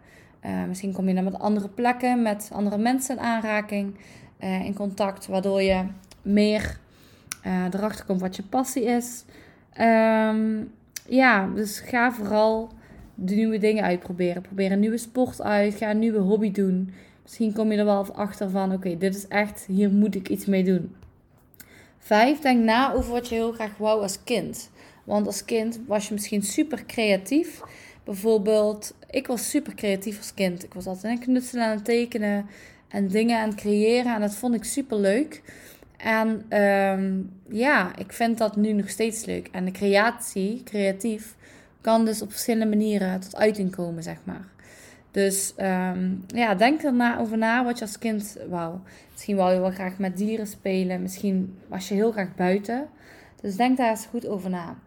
Uh, 0.45 0.63
misschien 0.67 0.93
kom 0.93 1.07
je 1.07 1.13
dan 1.13 1.23
met 1.23 1.39
andere 1.39 1.69
plekken, 1.69 2.21
met 2.21 2.49
andere 2.53 2.77
mensen 2.77 3.15
in 3.15 3.21
aanraking, 3.21 3.95
uh, 4.39 4.65
in 4.65 4.73
contact, 4.73 5.27
waardoor 5.27 5.61
je 5.61 5.83
meer 6.21 6.79
uh, 7.45 7.65
erachter 7.71 8.05
komt 8.05 8.21
wat 8.21 8.35
je 8.35 8.43
passie 8.43 8.83
is. 8.83 9.25
Um, 9.81 10.71
ja, 11.07 11.47
dus 11.55 11.79
ga 11.79 12.11
vooral 12.11 12.69
de 13.15 13.35
nieuwe 13.35 13.57
dingen 13.57 13.83
uitproberen. 13.83 14.41
Probeer 14.41 14.71
een 14.71 14.79
nieuwe 14.79 14.97
sport 14.97 15.41
uit, 15.41 15.75
ga 15.75 15.89
een 15.89 15.99
nieuwe 15.99 16.19
hobby 16.19 16.51
doen. 16.51 16.93
Misschien 17.23 17.53
kom 17.53 17.71
je 17.71 17.77
er 17.77 17.85
wel 17.85 18.15
achter 18.15 18.49
van, 18.49 18.73
oké, 18.73 18.97
dit 18.97 19.15
is 19.15 19.27
echt, 19.27 19.65
hier 19.67 19.89
moet 19.91 20.15
ik 20.15 20.29
iets 20.29 20.45
mee 20.45 20.63
doen. 20.63 20.95
Vijf, 21.97 22.39
denk 22.39 22.63
na 22.63 22.93
over 22.93 23.11
wat 23.11 23.27
je 23.27 23.35
heel 23.35 23.51
graag 23.51 23.77
wou 23.77 24.01
als 24.01 24.23
kind. 24.23 24.69
Want 25.03 25.25
als 25.25 25.45
kind 25.45 25.79
was 25.87 26.07
je 26.07 26.13
misschien 26.13 26.43
super 26.43 26.85
creatief. 26.85 27.61
Bijvoorbeeld, 28.03 28.95
ik 29.09 29.27
was 29.27 29.49
super 29.49 29.75
creatief 29.75 30.17
als 30.17 30.33
kind. 30.33 30.63
Ik 30.63 30.73
was 30.73 30.85
altijd 30.85 31.13
aan 31.13 31.23
knutselen, 31.23 31.65
aan 31.65 31.75
het 31.75 31.85
tekenen 31.85 32.45
en 32.87 33.07
dingen 33.07 33.39
aan 33.39 33.49
het 33.49 33.57
creëren. 33.57 34.13
En 34.13 34.21
dat 34.21 34.35
vond 34.35 34.55
ik 34.55 34.63
super 34.63 34.97
leuk. 34.97 35.41
En 35.97 36.59
um, 36.61 37.31
ja, 37.49 37.95
ik 37.97 38.13
vind 38.13 38.37
dat 38.37 38.55
nu 38.55 38.71
nog 38.71 38.89
steeds 38.89 39.25
leuk. 39.25 39.47
En 39.51 39.65
de 39.65 39.71
creatie, 39.71 40.61
creatief, 40.63 41.35
kan 41.81 42.05
dus 42.05 42.21
op 42.21 42.31
verschillende 42.31 42.77
manieren 42.77 43.19
tot 43.19 43.35
uiting 43.35 43.75
komen, 43.75 44.03
zeg 44.03 44.17
maar. 44.23 44.47
Dus 45.11 45.53
um, 45.57 46.23
ja, 46.27 46.55
denk 46.55 46.83
er 46.83 46.93
na, 46.93 47.19
over 47.19 47.37
na 47.37 47.63
wat 47.63 47.77
je 47.77 47.85
als 47.85 47.97
kind 47.97 48.37
wou. 48.49 48.77
Misschien 49.11 49.35
wou 49.35 49.53
je 49.53 49.59
wel 49.59 49.71
graag 49.71 49.97
met 49.97 50.17
dieren 50.17 50.47
spelen. 50.47 51.01
Misschien 51.01 51.57
was 51.67 51.87
je 51.87 51.93
heel 51.93 52.11
graag 52.11 52.35
buiten. 52.35 52.87
Dus 53.41 53.55
denk 53.55 53.77
daar 53.77 53.89
eens 53.89 54.05
goed 54.05 54.27
over 54.27 54.49
na. 54.49 54.77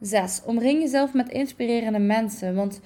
6. 0.00 0.40
Omring 0.44 0.80
jezelf 0.82 1.14
met 1.14 1.28
inspirerende 1.28 1.98
mensen. 1.98 2.54
Want 2.54 2.80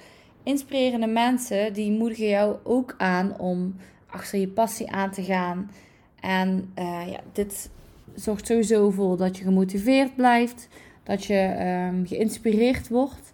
inspirerende 0.45 1.07
mensen 1.07 1.73
die 1.73 1.91
moedigen 1.91 2.27
jou 2.27 2.55
ook 2.63 2.95
aan 2.97 3.39
om 3.39 3.75
achter 4.05 4.39
je 4.39 4.47
passie 4.47 4.91
aan 4.91 5.11
te 5.11 5.23
gaan. 5.23 5.71
En 6.19 6.71
uh, 6.79 7.03
ja, 7.11 7.19
dit 7.33 7.69
zorgt 8.15 8.45
sowieso 8.45 8.89
voor 8.89 9.17
dat 9.17 9.37
je 9.37 9.43
gemotiveerd 9.43 10.15
blijft, 10.15 10.67
dat 11.03 11.25
je 11.25 11.55
um, 11.91 12.07
geïnspireerd 12.07 12.87
wordt. 12.87 13.33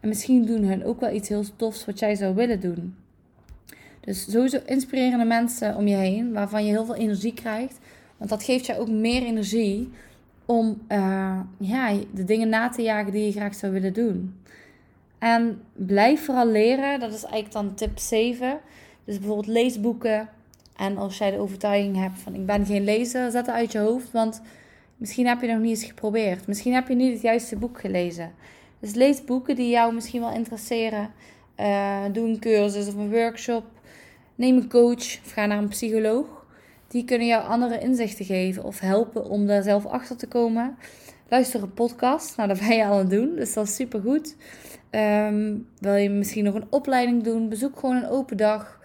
En 0.00 0.08
misschien 0.08 0.46
doen 0.46 0.64
hun 0.64 0.84
ook 0.84 1.00
wel 1.00 1.14
iets 1.14 1.28
heel 1.28 1.44
tofs 1.56 1.84
wat 1.84 1.98
jij 1.98 2.14
zou 2.14 2.34
willen 2.34 2.60
doen. 2.60 2.94
Dus 4.00 4.30
sowieso 4.30 4.58
inspirerende 4.66 5.24
mensen 5.24 5.76
om 5.76 5.86
je 5.86 5.96
heen, 5.96 6.32
waarvan 6.32 6.64
je 6.64 6.70
heel 6.70 6.84
veel 6.84 6.94
energie 6.94 7.34
krijgt. 7.34 7.78
Want 8.16 8.30
dat 8.30 8.42
geeft 8.42 8.66
jou 8.66 8.80
ook 8.80 8.88
meer 8.88 9.22
energie 9.22 9.90
om 10.46 10.82
uh, 10.88 11.40
ja, 11.58 11.94
de 12.14 12.24
dingen 12.24 12.48
na 12.48 12.68
te 12.68 12.82
jagen 12.82 13.12
die 13.12 13.24
je 13.24 13.32
graag 13.32 13.54
zou 13.54 13.72
willen 13.72 13.92
doen. 13.92 14.34
En 15.22 15.62
blijf 15.72 16.24
vooral 16.24 16.46
leren, 16.46 17.00
dat 17.00 17.12
is 17.12 17.22
eigenlijk 17.22 17.52
dan 17.52 17.74
tip 17.74 17.98
7. 17.98 18.60
Dus 19.04 19.18
bijvoorbeeld 19.18 19.46
leesboeken. 19.46 20.28
En 20.76 20.96
als 20.96 21.18
jij 21.18 21.30
de 21.30 21.38
overtuiging 21.38 21.96
hebt 21.96 22.18
van 22.18 22.34
ik 22.34 22.46
ben 22.46 22.66
geen 22.66 22.84
lezer, 22.84 23.30
zet 23.30 23.46
het 23.46 23.54
uit 23.54 23.72
je 23.72 23.78
hoofd. 23.78 24.10
Want 24.10 24.42
misschien 24.96 25.26
heb 25.26 25.40
je 25.40 25.46
nog 25.46 25.58
niet 25.58 25.70
eens 25.70 25.84
geprobeerd. 25.84 26.46
Misschien 26.46 26.72
heb 26.72 26.88
je 26.88 26.94
niet 26.94 27.12
het 27.12 27.22
juiste 27.22 27.56
boek 27.56 27.80
gelezen. 27.80 28.32
Dus 28.78 28.94
lees 28.94 29.24
boeken 29.24 29.56
die 29.56 29.70
jou 29.70 29.94
misschien 29.94 30.20
wel 30.20 30.32
interesseren. 30.32 31.10
Uh, 31.60 32.04
doe 32.12 32.28
een 32.28 32.38
cursus 32.38 32.88
of 32.88 32.94
een 32.94 33.10
workshop. 33.10 33.64
Neem 34.34 34.56
een 34.56 34.68
coach 34.68 35.20
of 35.24 35.32
ga 35.32 35.46
naar 35.46 35.58
een 35.58 35.68
psycholoog. 35.68 36.46
Die 36.88 37.04
kunnen 37.04 37.26
jou 37.26 37.48
andere 37.48 37.78
inzichten 37.78 38.24
geven 38.24 38.64
of 38.64 38.80
helpen 38.80 39.24
om 39.24 39.46
daar 39.46 39.62
zelf 39.62 39.86
achter 39.86 40.16
te 40.16 40.28
komen. 40.28 40.76
Luister 41.28 41.62
een 41.62 41.74
podcast. 41.74 42.36
Nou, 42.36 42.48
dat 42.48 42.58
ben 42.58 42.76
je 42.76 42.84
al 42.84 42.92
aan 42.92 42.98
het 42.98 43.10
doen, 43.10 43.34
dus 43.36 43.52
dat 43.52 43.66
is 43.66 43.74
super 43.74 44.00
goed. 44.00 44.34
Um, 44.94 45.68
wil 45.78 45.94
je 45.94 46.10
misschien 46.10 46.44
nog 46.44 46.54
een 46.54 46.66
opleiding 46.70 47.22
doen? 47.22 47.48
Bezoek 47.48 47.78
gewoon 47.78 47.96
een 47.96 48.08
open 48.08 48.36
dag. 48.36 48.80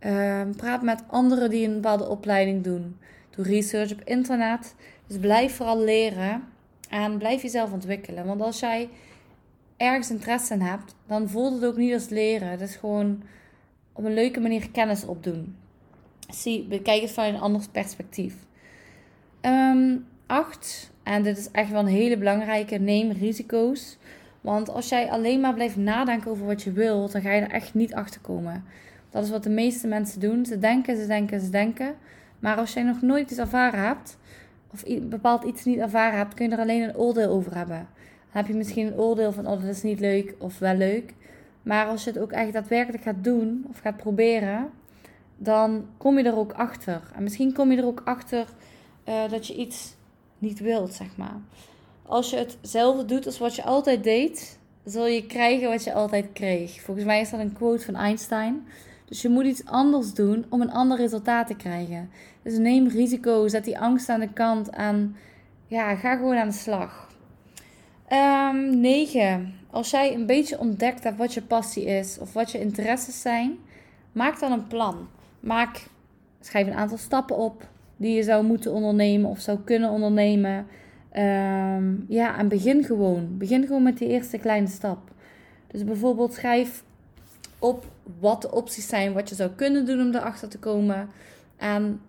Um, 0.00 0.56
praat 0.56 0.82
met 0.82 1.02
anderen 1.06 1.50
die 1.50 1.66
een 1.66 1.74
bepaalde 1.74 2.08
opleiding 2.08 2.64
doen. 2.64 2.96
Doe 3.30 3.44
research 3.44 3.92
op 3.92 4.00
internet. 4.04 4.74
Dus 5.06 5.18
blijf 5.18 5.56
vooral 5.56 5.80
leren 5.80 6.42
en 6.88 7.18
blijf 7.18 7.42
jezelf 7.42 7.72
ontwikkelen. 7.72 8.26
Want 8.26 8.40
als 8.40 8.60
jij 8.60 8.88
ergens 9.76 10.10
interesse 10.10 10.54
in 10.54 10.60
hebt, 10.60 10.94
dan 11.06 11.28
voelt 11.28 11.54
het 11.54 11.64
ook 11.64 11.76
niet 11.76 11.92
als 11.92 12.08
leren. 12.08 12.48
Het 12.48 12.60
is 12.60 12.76
gewoon 12.76 13.22
op 13.92 14.04
een 14.04 14.14
leuke 14.14 14.40
manier 14.40 14.70
kennis 14.70 15.04
opdoen. 15.04 15.56
Zie, 16.28 16.64
bekijk 16.64 17.02
het 17.02 17.10
van 17.10 17.24
een 17.24 17.40
ander 17.40 17.62
perspectief. 17.72 18.34
Um, 19.42 20.06
acht, 20.26 20.90
en 21.02 21.22
dit 21.22 21.38
is 21.38 21.50
echt 21.50 21.70
wel 21.70 21.80
een 21.80 21.86
hele 21.86 22.18
belangrijke, 22.18 22.76
neem 22.76 23.10
risico's. 23.10 23.98
Want 24.46 24.70
als 24.70 24.88
jij 24.88 25.10
alleen 25.10 25.40
maar 25.40 25.54
blijft 25.54 25.76
nadenken 25.76 26.30
over 26.30 26.46
wat 26.46 26.62
je 26.62 26.72
wilt, 26.72 27.12
dan 27.12 27.20
ga 27.20 27.32
je 27.32 27.40
er 27.40 27.50
echt 27.50 27.74
niet 27.74 27.94
achter 27.94 28.20
komen. 28.20 28.64
Dat 29.10 29.24
is 29.24 29.30
wat 29.30 29.42
de 29.42 29.50
meeste 29.50 29.86
mensen 29.86 30.20
doen. 30.20 30.46
Ze 30.46 30.58
denken, 30.58 30.96
ze 30.96 31.06
denken, 31.06 31.40
ze 31.40 31.50
denken. 31.50 31.94
Maar 32.38 32.56
als 32.56 32.72
jij 32.72 32.82
nog 32.82 33.02
nooit 33.02 33.30
iets 33.30 33.38
ervaren 33.38 33.80
hebt, 33.80 34.18
of 34.72 34.84
bepaald 35.02 35.44
iets 35.44 35.64
niet 35.64 35.78
ervaren 35.78 36.18
hebt, 36.18 36.34
kun 36.34 36.48
je 36.48 36.54
er 36.54 36.60
alleen 36.60 36.82
een 36.82 36.96
oordeel 36.96 37.30
over 37.30 37.56
hebben. 37.56 37.76
Dan 37.76 38.42
heb 38.42 38.46
je 38.46 38.54
misschien 38.54 38.86
een 38.86 38.98
oordeel 38.98 39.32
van, 39.32 39.46
oh 39.46 39.60
dat 39.60 39.70
is 39.70 39.82
niet 39.82 40.00
leuk 40.00 40.34
of 40.38 40.58
wel 40.58 40.76
leuk. 40.76 41.14
Maar 41.62 41.86
als 41.86 42.04
je 42.04 42.10
het 42.10 42.18
ook 42.18 42.32
echt 42.32 42.52
daadwerkelijk 42.52 43.02
gaat 43.02 43.24
doen 43.24 43.64
of 43.68 43.78
gaat 43.78 43.96
proberen, 43.96 44.70
dan 45.36 45.86
kom 45.96 46.18
je 46.18 46.24
er 46.24 46.36
ook 46.36 46.52
achter. 46.52 47.00
En 47.14 47.22
misschien 47.22 47.52
kom 47.52 47.70
je 47.70 47.78
er 47.78 47.86
ook 47.86 48.02
achter 48.04 48.46
uh, 49.08 49.28
dat 49.30 49.46
je 49.46 49.54
iets 49.54 49.94
niet 50.38 50.58
wilt, 50.58 50.92
zeg 50.92 51.16
maar. 51.16 51.36
Als 52.06 52.30
je 52.30 52.36
hetzelfde 52.36 53.04
doet 53.04 53.26
als 53.26 53.38
wat 53.38 53.54
je 53.54 53.62
altijd 53.62 54.04
deed, 54.04 54.58
zul 54.84 55.06
je 55.06 55.26
krijgen 55.26 55.68
wat 55.68 55.84
je 55.84 55.92
altijd 55.92 56.26
kreeg. 56.32 56.80
Volgens 56.80 57.06
mij 57.06 57.20
is 57.20 57.30
dat 57.30 57.40
een 57.40 57.52
quote 57.52 57.84
van 57.84 57.94
Einstein. 57.94 58.66
Dus 59.04 59.22
je 59.22 59.28
moet 59.28 59.44
iets 59.44 59.64
anders 59.64 60.14
doen 60.14 60.44
om 60.48 60.60
een 60.60 60.72
ander 60.72 60.96
resultaat 60.96 61.46
te 61.46 61.56
krijgen. 61.56 62.10
Dus 62.42 62.58
neem 62.58 62.88
risico, 62.88 63.48
zet 63.48 63.64
die 63.64 63.78
angst 63.78 64.08
aan 64.08 64.20
de 64.20 64.32
kant 64.32 64.70
en 64.70 65.16
ja, 65.66 65.94
ga 65.94 66.16
gewoon 66.16 66.36
aan 66.36 66.48
de 66.48 66.54
slag. 66.54 67.10
Um, 68.12 68.80
9. 68.80 69.54
Als 69.70 69.90
jij 69.90 70.14
een 70.14 70.26
beetje 70.26 70.58
ontdekt 70.58 71.04
hebt 71.04 71.18
wat 71.18 71.34
je 71.34 71.42
passie 71.42 71.84
is 71.84 72.18
of 72.18 72.32
wat 72.32 72.50
je 72.50 72.60
interesses 72.60 73.20
zijn, 73.20 73.58
maak 74.12 74.40
dan 74.40 74.52
een 74.52 74.66
plan. 74.66 75.08
Maak, 75.40 75.86
schrijf 76.40 76.66
een 76.66 76.74
aantal 76.74 76.98
stappen 76.98 77.36
op 77.36 77.68
die 77.96 78.14
je 78.14 78.22
zou 78.22 78.44
moeten 78.44 78.72
ondernemen 78.72 79.30
of 79.30 79.40
zou 79.40 79.58
kunnen 79.64 79.90
ondernemen. 79.90 80.66
Ehm, 81.16 81.94
ja, 82.08 82.38
en 82.38 82.48
begin 82.48 82.84
gewoon. 82.84 83.38
Begin 83.38 83.66
gewoon 83.66 83.82
met 83.82 83.98
die 83.98 84.08
eerste 84.08 84.38
kleine 84.38 84.66
stap. 84.66 84.98
Dus 85.66 85.84
bijvoorbeeld 85.84 86.32
schrijf 86.34 86.82
op 87.58 87.84
wat 88.20 88.42
de 88.42 88.52
opties 88.52 88.88
zijn, 88.88 89.12
wat 89.12 89.28
je 89.28 89.34
zou 89.34 89.50
kunnen 89.50 89.86
doen 89.86 90.00
om 90.00 90.14
erachter 90.14 90.48
te 90.48 90.58
komen. 90.58 91.08
En 91.56 92.00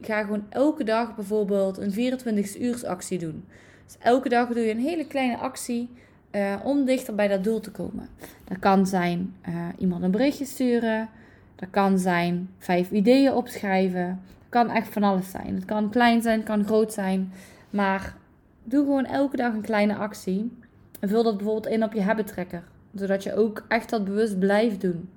ga 0.00 0.22
gewoon 0.22 0.44
elke 0.48 0.84
dag 0.84 1.14
bijvoorbeeld 1.14 1.78
een 1.78 1.92
24 1.92 2.58
uurs 2.58 2.84
actie 2.84 3.18
doen. 3.18 3.44
Dus 3.84 3.96
elke 3.98 4.28
dag 4.28 4.48
doe 4.48 4.64
je 4.64 4.70
een 4.70 4.80
hele 4.80 5.06
kleine 5.06 5.36
actie 5.36 5.88
uh, 6.32 6.54
om 6.64 6.84
dichter 6.84 7.14
bij 7.14 7.28
dat 7.28 7.44
doel 7.44 7.60
te 7.60 7.70
komen. 7.70 8.08
Dat 8.44 8.58
kan 8.58 8.86
zijn 8.86 9.34
uh, 9.48 9.54
iemand 9.78 10.02
een 10.02 10.10
berichtje 10.10 10.44
sturen. 10.44 11.08
Dat 11.56 11.68
kan 11.70 11.98
zijn 11.98 12.50
vijf 12.58 12.90
ideeën 12.90 13.32
opschrijven. 13.32 14.20
Dat 14.38 14.48
kan 14.48 14.70
echt 14.70 14.88
van 14.88 15.02
alles 15.02 15.30
zijn. 15.30 15.54
Het 15.54 15.64
kan 15.64 15.90
klein 15.90 16.22
zijn, 16.22 16.38
het 16.38 16.48
kan 16.48 16.64
groot 16.64 16.92
zijn. 16.92 17.32
Maar 17.70 18.16
doe 18.64 18.84
gewoon 18.84 19.04
elke 19.04 19.36
dag 19.36 19.52
een 19.52 19.60
kleine 19.60 19.96
actie. 19.96 20.52
En 21.00 21.08
vul 21.08 21.22
dat 21.22 21.36
bijvoorbeeld 21.36 21.74
in 21.74 21.82
op 21.82 21.92
je 21.92 22.02
habit 22.02 22.26
tracker. 22.26 22.64
Zodat 22.94 23.22
je 23.22 23.36
ook 23.36 23.64
echt 23.68 23.90
dat 23.90 24.04
bewust 24.04 24.38
blijft 24.38 24.80
doen. 24.80 25.08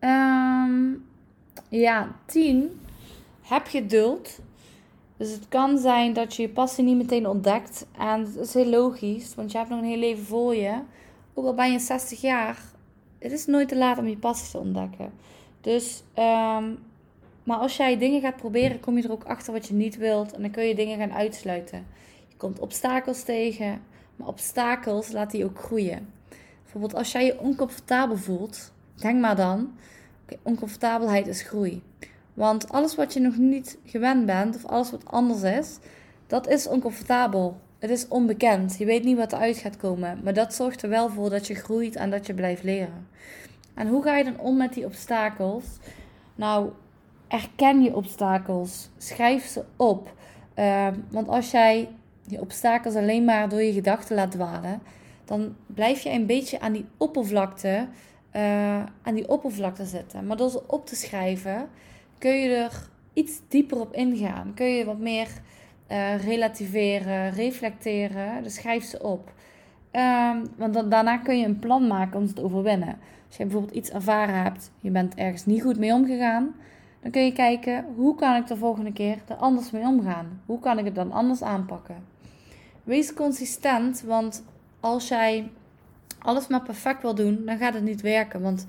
Um, 0.00 1.04
ja, 1.68 2.14
10. 2.26 2.80
Heb 3.42 3.66
geduld. 3.66 4.40
Dus 5.16 5.30
het 5.30 5.48
kan 5.48 5.78
zijn 5.78 6.12
dat 6.12 6.34
je 6.36 6.42
je 6.42 6.48
passie 6.48 6.84
niet 6.84 6.96
meteen 6.96 7.26
ontdekt. 7.26 7.86
En 7.98 8.24
dat 8.34 8.44
is 8.44 8.54
heel 8.54 8.66
logisch, 8.66 9.34
want 9.34 9.52
je 9.52 9.58
hebt 9.58 9.70
nog 9.70 9.78
een 9.78 9.84
heel 9.84 9.98
leven 9.98 10.24
voor 10.24 10.54
je. 10.54 10.80
Ook 11.34 11.44
al 11.44 11.54
ben 11.54 11.72
je 11.72 11.78
60 11.78 12.20
jaar, 12.20 12.58
het 13.18 13.32
is 13.32 13.46
nooit 13.46 13.68
te 13.68 13.76
laat 13.76 13.98
om 13.98 14.08
je 14.08 14.16
passie 14.16 14.50
te 14.50 14.58
ontdekken. 14.58 15.12
Dus, 15.60 16.02
um, 16.18 16.78
maar 17.42 17.56
als 17.56 17.76
jij 17.76 17.98
dingen 17.98 18.20
gaat 18.20 18.36
proberen, 18.36 18.80
kom 18.80 18.96
je 18.96 19.02
er 19.02 19.12
ook 19.12 19.24
achter 19.24 19.52
wat 19.52 19.66
je 19.66 19.74
niet 19.74 19.96
wilt. 19.96 20.32
En 20.32 20.42
dan 20.42 20.50
kun 20.50 20.64
je 20.64 20.74
dingen 20.74 20.98
gaan 20.98 21.12
uitsluiten. 21.12 21.86
Je 22.28 22.36
komt 22.36 22.58
obstakels 22.58 23.22
tegen, 23.22 23.82
maar 24.16 24.28
obstakels 24.28 25.12
laat 25.12 25.30
die 25.30 25.44
ook 25.44 25.58
groeien. 25.58 26.12
Bijvoorbeeld 26.62 26.94
als 26.94 27.12
jij 27.12 27.24
je 27.24 27.40
oncomfortabel 27.40 28.16
voelt, 28.16 28.72
denk 28.94 29.20
maar 29.20 29.36
dan, 29.36 29.72
okay, 30.22 30.38
oncomfortabelheid 30.42 31.26
is 31.26 31.42
groei. 31.42 31.82
Want 32.34 32.68
alles 32.68 32.94
wat 32.94 33.12
je 33.12 33.20
nog 33.20 33.36
niet 33.36 33.78
gewend 33.84 34.26
bent, 34.26 34.56
of 34.56 34.64
alles 34.64 34.90
wat 34.90 35.04
anders 35.04 35.42
is, 35.42 35.78
dat 36.26 36.48
is 36.48 36.66
oncomfortabel. 36.66 37.60
Het 37.78 37.90
is 37.90 38.08
onbekend. 38.08 38.78
Je 38.78 38.84
weet 38.84 39.04
niet 39.04 39.16
wat 39.16 39.32
eruit 39.32 39.56
gaat 39.56 39.76
komen. 39.76 40.20
Maar 40.22 40.34
dat 40.34 40.54
zorgt 40.54 40.82
er 40.82 40.88
wel 40.88 41.08
voor 41.08 41.30
dat 41.30 41.46
je 41.46 41.54
groeit 41.54 41.96
en 41.96 42.10
dat 42.10 42.26
je 42.26 42.34
blijft 42.34 42.62
leren. 42.62 43.08
En 43.74 43.88
hoe 43.88 44.02
ga 44.02 44.16
je 44.16 44.24
dan 44.24 44.38
om 44.38 44.56
met 44.56 44.74
die 44.74 44.84
obstakels? 44.84 45.64
Nou, 46.34 46.70
erken 47.32 47.82
je 47.82 47.96
obstakels. 47.96 48.90
Schrijf 48.96 49.44
ze 49.44 49.64
op. 49.76 50.14
Ehm, 50.54 50.94
want 51.10 51.28
als 51.28 51.50
jij 51.50 51.88
die 52.26 52.40
obstakels 52.40 52.94
alleen 52.94 53.24
maar 53.24 53.48
door 53.48 53.62
je 53.62 53.72
gedachten 53.72 54.16
laat 54.16 54.30
dwalen, 54.30 54.82
dan 55.24 55.56
blijf 55.66 56.00
je 56.00 56.10
een 56.10 56.26
beetje 56.26 56.60
aan 56.60 56.72
die 56.72 56.84
oppervlakte, 56.96 57.88
uh, 58.36 58.76
aan 59.02 59.14
die 59.14 59.28
oppervlakte 59.28 59.84
zitten. 59.84 60.26
Maar 60.26 60.36
door 60.36 60.50
ze 60.50 60.62
op 60.66 60.86
te 60.86 60.96
schrijven, 60.96 61.68
kun 62.18 62.40
je 62.40 62.48
er 62.48 62.88
iets 63.12 63.40
dieper 63.48 63.80
op 63.80 63.94
ingaan. 63.94 64.52
Kun 64.54 64.66
je 64.66 64.84
wat 64.84 64.98
meer 64.98 65.28
uh, 65.90 66.24
relativeren, 66.24 67.30
reflecteren. 67.30 68.42
Dus 68.42 68.54
schrijf 68.54 68.84
ze 68.84 69.02
op. 69.02 69.32
Um, 69.92 70.46
want 70.56 70.74
dan, 70.74 70.88
daarna 70.88 71.16
kun 71.16 71.38
je 71.38 71.46
een 71.46 71.58
plan 71.58 71.86
maken 71.86 72.20
om 72.20 72.26
ze 72.26 72.32
te 72.32 72.42
overwinnen. 72.42 72.98
Als 73.26 73.36
je 73.36 73.44
bijvoorbeeld 73.44 73.74
iets 73.74 73.90
ervaren 73.90 74.42
hebt, 74.42 74.70
je 74.80 74.90
bent 74.90 75.14
ergens 75.14 75.46
niet 75.46 75.62
goed 75.62 75.78
mee 75.78 75.92
omgegaan, 75.92 76.54
dan 77.02 77.10
kun 77.10 77.24
je 77.24 77.32
kijken 77.32 77.84
hoe 77.96 78.14
kan 78.14 78.36
ik 78.36 78.46
de 78.46 78.56
volgende 78.56 78.92
keer 78.92 79.18
er 79.28 79.36
anders 79.36 79.70
mee 79.70 79.82
omgaan? 79.82 80.42
Hoe 80.46 80.60
kan 80.60 80.78
ik 80.78 80.84
het 80.84 80.94
dan 80.94 81.12
anders 81.12 81.42
aanpakken? 81.42 82.04
Wees 82.84 83.14
consistent, 83.14 84.02
want 84.02 84.44
als 84.80 85.08
jij 85.08 85.50
alles 86.18 86.46
maar 86.46 86.62
perfect 86.62 87.02
wil 87.02 87.14
doen, 87.14 87.42
dan 87.44 87.58
gaat 87.58 87.74
het 87.74 87.82
niet 87.82 88.00
werken. 88.00 88.42
Want 88.42 88.66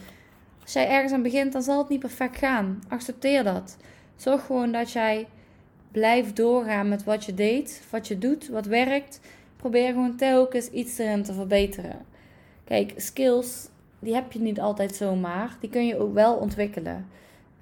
als 0.62 0.74
jij 0.74 0.90
ergens 0.90 1.14
aan 1.14 1.22
begint, 1.22 1.54
dan 1.54 1.62
zal 1.62 1.78
het 1.78 1.90
niet 1.90 2.00
perfect 2.00 2.38
gaan. 2.38 2.84
Accepteer 2.88 3.44
dat. 3.44 3.78
Zorg 4.16 4.46
gewoon 4.46 4.72
dat 4.72 4.92
jij 4.92 5.28
blijft 5.92 6.36
doorgaan 6.36 6.90
met 6.90 7.04
wat 7.04 7.26
je 7.26 7.34
deed, 7.34 7.84
wat 7.90 8.08
je 8.08 8.18
doet, 8.18 8.48
wat 8.48 8.66
werkt. 8.66 9.20
Probeer 9.56 9.88
gewoon 9.88 10.16
telkens 10.16 10.70
iets 10.70 10.98
erin 10.98 11.24
te 11.24 11.34
verbeteren. 11.34 12.06
Kijk, 12.64 12.94
skills, 12.98 13.68
die 14.00 14.14
heb 14.14 14.32
je 14.32 14.40
niet 14.40 14.60
altijd 14.60 14.96
zomaar. 14.96 15.58
Die 15.60 15.70
kun 15.70 15.86
je 15.86 16.00
ook 16.00 16.14
wel 16.14 16.36
ontwikkelen. 16.36 17.08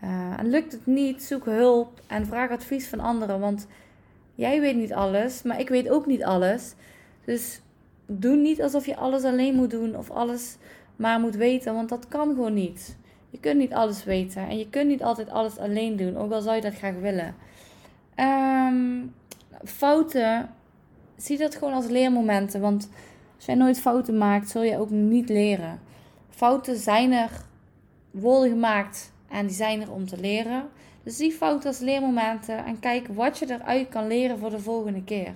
Uh, 0.04 0.40
en 0.40 0.50
lukt 0.50 0.72
het 0.72 0.86
niet, 0.86 1.24
zoek 1.24 1.46
hulp 1.46 2.02
en 2.08 2.26
vraag 2.26 2.50
advies 2.50 2.88
van 2.88 3.00
anderen. 3.00 3.40
Want 3.40 3.68
jij 4.36 4.62
weet 4.62 4.76
niet 4.76 4.94
alles, 4.94 5.44
maar 5.44 5.60
ik 5.60 5.70
weet 5.70 5.90
ook 5.90 6.06
niet 6.06 6.24
alles. 6.24 6.74
Dus 7.26 7.62
doe 8.06 8.36
niet 8.36 8.62
alsof 8.62 8.86
je 8.86 8.96
alles 8.96 9.24
alleen 9.24 9.56
moet 9.56 9.72
doen 9.72 9.98
of 9.98 10.10
alles 10.10 10.58
maar 10.96 11.20
moet 11.20 11.36
weten, 11.36 11.74
want 11.74 11.90
dat 11.90 12.08
kan 12.08 12.28
gewoon 12.28 12.54
niet. 12.54 12.98
Je 13.30 13.40
kunt 13.40 13.58
niet 13.58 13.74
alles 13.74 14.04
weten 14.04 14.48
en 14.48 14.58
je 14.58 14.70
kunt 14.70 14.88
niet 14.88 15.04
altijd 15.04 15.30
alles 15.30 15.58
alleen 15.58 15.96
doen, 15.96 16.18
ook 16.18 16.32
al 16.32 16.42
zou 16.42 16.56
je 16.56 16.62
dat 16.62 16.74
graag 16.74 16.96
willen. 16.96 17.36
Um, 18.16 19.14
fouten, 19.64 20.50
zie 21.16 21.38
dat 21.38 21.56
gewoon 21.56 21.74
als 21.74 21.88
leermomenten, 21.88 22.62
want 22.62 22.90
als 23.36 23.46
jij 23.46 23.56
nooit 23.56 23.80
fouten 23.80 24.18
maakt, 24.18 24.50
zul 24.50 24.64
je 24.64 24.78
ook 24.78 24.90
niet 24.90 25.30
leren. 25.30 25.80
Fouten 26.30 26.78
zijn 26.78 27.12
er, 27.12 27.30
worden 28.12 28.50
gemaakt 28.50 29.12
en 29.32 29.48
die 29.48 29.56
zijn 29.56 29.82
er 29.82 29.92
om 29.92 30.08
te 30.08 30.20
leren. 30.20 30.70
Dus 31.04 31.16
zie 31.18 31.32
fouten 31.32 31.70
als 31.70 31.80
leermomenten 31.80 32.66
en 32.66 32.80
kijk 32.80 33.08
wat 33.08 33.38
je 33.38 33.52
eruit 33.52 33.90
kan 33.90 34.08
leren 34.08 34.40
voor 34.40 34.50
de 34.50 34.60
volgende 34.60 35.04
keer. 35.04 35.34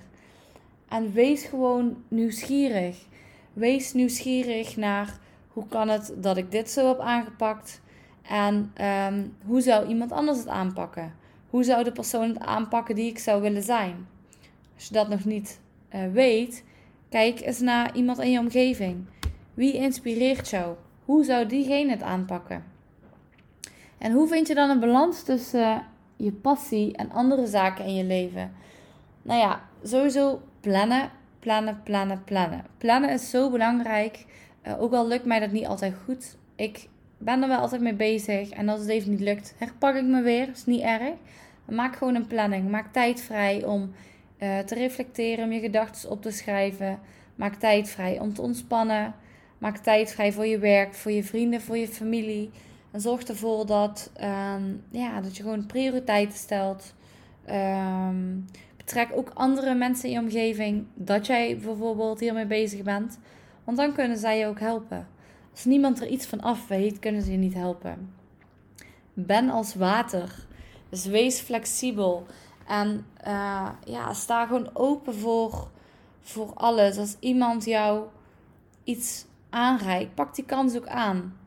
En 0.88 1.14
wees 1.14 1.44
gewoon 1.44 2.04
nieuwsgierig. 2.08 3.06
Wees 3.54 3.94
nieuwsgierig 3.94 4.78
naar 4.78 5.20
hoe 5.48 5.68
kan 5.68 5.88
het 5.88 6.14
dat 6.18 6.38
ik 6.38 6.52
dit 6.52 6.70
zo 6.70 6.88
heb 6.88 7.00
aangepakt? 7.00 7.82
En 8.22 8.74
um, 8.82 9.36
hoe 9.46 9.62
zou 9.62 9.88
iemand 9.88 10.12
anders 10.12 10.38
het 10.38 10.48
aanpakken? 10.48 11.14
Hoe 11.50 11.64
zou 11.64 11.84
de 11.84 11.92
persoon 11.92 12.30
het 12.30 12.40
aanpakken 12.40 12.96
die 12.96 13.10
ik 13.10 13.20
zou 13.20 13.42
willen 13.42 13.64
zijn? 13.64 14.08
Als 14.76 14.88
je 14.88 14.94
dat 14.94 15.10
nog 15.10 15.26
niet 15.26 15.60
uh, 15.96 16.12
weet, 16.12 16.64
kijk 17.10 17.42
eens 17.42 17.60
naar 17.60 17.96
iemand 17.96 18.20
in 18.20 18.32
je 18.32 18.40
omgeving. 18.40 19.06
Wie 19.54 19.74
inspireert 19.74 20.50
jou? 20.50 20.76
Hoe 21.06 21.24
zou 21.24 21.46
diegene 21.46 21.92
het 21.92 22.02
aanpakken? 22.02 22.75
En 24.06 24.12
hoe 24.12 24.28
vind 24.28 24.48
je 24.48 24.56
dan 24.56 24.70
een 24.70 24.80
balans 24.80 25.24
tussen 25.24 25.60
uh, 25.60 25.78
je 26.16 26.32
passie 26.32 26.96
en 26.96 27.12
andere 27.12 27.48
zaken 27.48 27.86
in 27.86 27.96
je 27.96 28.04
leven? 28.04 28.54
Nou 29.22 29.40
ja, 29.40 29.62
sowieso 29.84 30.42
plannen, 30.60 31.10
plannen, 31.40 31.82
plannen, 31.84 32.24
plannen. 32.24 32.66
Plannen 32.78 33.10
is 33.10 33.30
zo 33.30 33.50
belangrijk. 33.50 34.26
Uh, 34.68 34.82
ook 34.82 34.94
al 34.94 35.08
lukt 35.08 35.26
mij 35.26 35.40
dat 35.40 35.52
niet 35.52 35.66
altijd 35.66 35.94
goed. 36.06 36.38
Ik 36.56 36.88
ben 37.18 37.42
er 37.42 37.48
wel 37.48 37.60
altijd 37.60 37.82
mee 37.82 37.94
bezig. 37.94 38.50
En 38.50 38.70
als 38.70 38.80
het 38.80 38.90
even 38.90 39.12
niet 39.12 39.20
lukt, 39.20 39.56
herpak 39.58 39.96
ik 39.96 40.04
me 40.06 40.22
weer. 40.22 40.50
Is 40.50 40.66
niet 40.66 40.82
erg. 40.82 41.14
Maak 41.70 41.96
gewoon 41.96 42.16
een 42.16 42.28
planning. 42.28 42.70
Maak 42.70 42.94
tijd 42.94 43.22
vrij 43.22 43.64
om 43.64 43.92
uh, 44.40 44.60
te 44.60 44.76
reflecteren, 44.76 45.46
om 45.46 45.52
je 45.52 45.60
gedachten 45.60 46.10
op 46.10 46.22
te 46.22 46.32
schrijven. 46.32 47.00
Maak 47.36 47.56
tijd 47.56 47.90
vrij 47.90 48.20
om 48.20 48.34
te 48.34 48.42
ontspannen. 48.42 49.14
Maak 49.58 49.78
tijd 49.78 50.12
vrij 50.12 50.32
voor 50.32 50.46
je 50.46 50.60
werk, 50.60 50.94
voor 50.94 51.12
je 51.12 51.24
vrienden, 51.24 51.62
voor 51.62 51.78
je 51.78 51.88
familie. 51.88 52.52
En 52.96 53.02
zorg 53.02 53.24
ervoor 53.24 53.66
dat, 53.66 54.12
um, 54.22 54.84
ja, 54.92 55.22
dat 55.22 55.38
je 55.38 55.44
gewoon 55.44 55.66
prioriteiten 55.66 56.38
stelt. 56.38 56.94
Um, 57.50 58.46
betrek 58.78 59.10
ook 59.14 59.32
andere 59.34 59.74
mensen 59.74 60.10
in 60.10 60.16
je 60.16 60.20
omgeving. 60.20 60.86
Dat 60.94 61.26
jij 61.26 61.58
bijvoorbeeld 61.58 62.20
hiermee 62.20 62.46
bezig 62.46 62.84
bent. 62.84 63.20
Want 63.64 63.78
dan 63.78 63.94
kunnen 63.94 64.18
zij 64.18 64.40
je 64.40 64.46
ook 64.46 64.60
helpen. 64.60 65.08
Als 65.52 65.66
niemand 65.66 66.02
er 66.02 66.08
iets 66.08 66.26
van 66.26 66.42
af 66.42 66.68
weet, 66.68 67.00
kunnen 67.00 67.22
ze 67.22 67.32
je 67.32 67.38
niet 67.38 67.54
helpen. 67.54 68.14
Ben 69.14 69.50
als 69.50 69.76
water. 69.76 70.46
Dus 70.90 71.06
wees 71.06 71.40
flexibel. 71.40 72.26
En 72.68 73.06
uh, 73.28 73.70
ja, 73.86 74.14
sta 74.14 74.46
gewoon 74.46 74.70
open 74.74 75.16
voor, 75.16 75.70
voor 76.22 76.54
alles. 76.54 76.98
Als 76.98 77.16
iemand 77.20 77.66
jou 77.66 78.04
iets 78.84 79.26
aanreikt, 79.50 80.16
pak 80.16 80.36
die 80.36 80.46
kans 80.46 80.76
ook 80.76 80.88
aan. 80.88 81.38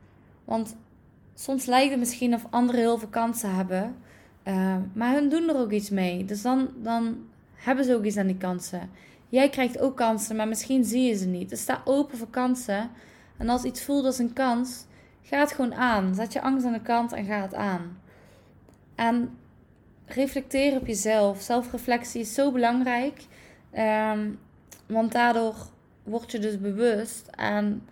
Want 0.45 0.77
soms 1.39 1.67
lijkt 1.67 1.91
het 1.91 1.99
misschien 1.99 2.35
of 2.35 2.47
anderen 2.51 2.81
heel 2.81 2.99
veel 2.99 3.09
kansen 3.09 3.55
hebben. 3.55 3.97
Uh, 4.45 4.77
maar 4.93 5.15
hun 5.15 5.29
doen 5.29 5.49
er 5.49 5.57
ook 5.57 5.71
iets 5.71 5.91
mee. 5.91 6.25
Dus 6.25 6.43
dan, 6.43 6.69
dan 6.77 7.17
hebben 7.55 7.85
ze 7.85 7.95
ook 7.95 8.05
iets 8.05 8.17
aan 8.17 8.27
die 8.27 8.37
kansen. 8.37 8.91
Jij 9.29 9.49
krijgt 9.49 9.79
ook 9.79 9.97
kansen, 9.97 10.37
maar 10.37 10.49
misschien 10.49 10.85
zie 10.85 11.03
je 11.03 11.15
ze 11.15 11.27
niet. 11.27 11.49
Dus 11.49 11.61
sta 11.61 11.83
open 11.85 12.19
voor 12.19 12.31
kansen. 12.31 12.91
En 13.37 13.49
als 13.49 13.65
iets 13.65 13.83
voelt 13.83 14.05
als 14.05 14.19
een 14.19 14.33
kans, 14.33 14.85
ga 15.23 15.39
het 15.39 15.53
gewoon 15.53 15.75
aan. 15.75 16.15
Zet 16.15 16.33
je 16.33 16.41
angst 16.41 16.67
aan 16.67 16.73
de 16.73 16.83
kant 16.83 17.13
en 17.13 17.25
ga 17.25 17.43
het 17.43 17.55
aan. 17.55 18.01
En 18.95 19.39
reflecteer 20.07 20.77
op 20.77 20.87
jezelf. 20.87 21.41
Zelfreflectie 21.41 22.21
is 22.21 22.35
zo 22.35 22.53
belangrijk. 22.53 23.25
Um, 23.79 24.39
Want 24.87 25.13
daardoor 25.13 25.55
word 26.03 26.33
je 26.33 26.39
dus 26.39 26.61
bewust. 26.61 27.27
En 27.37 27.83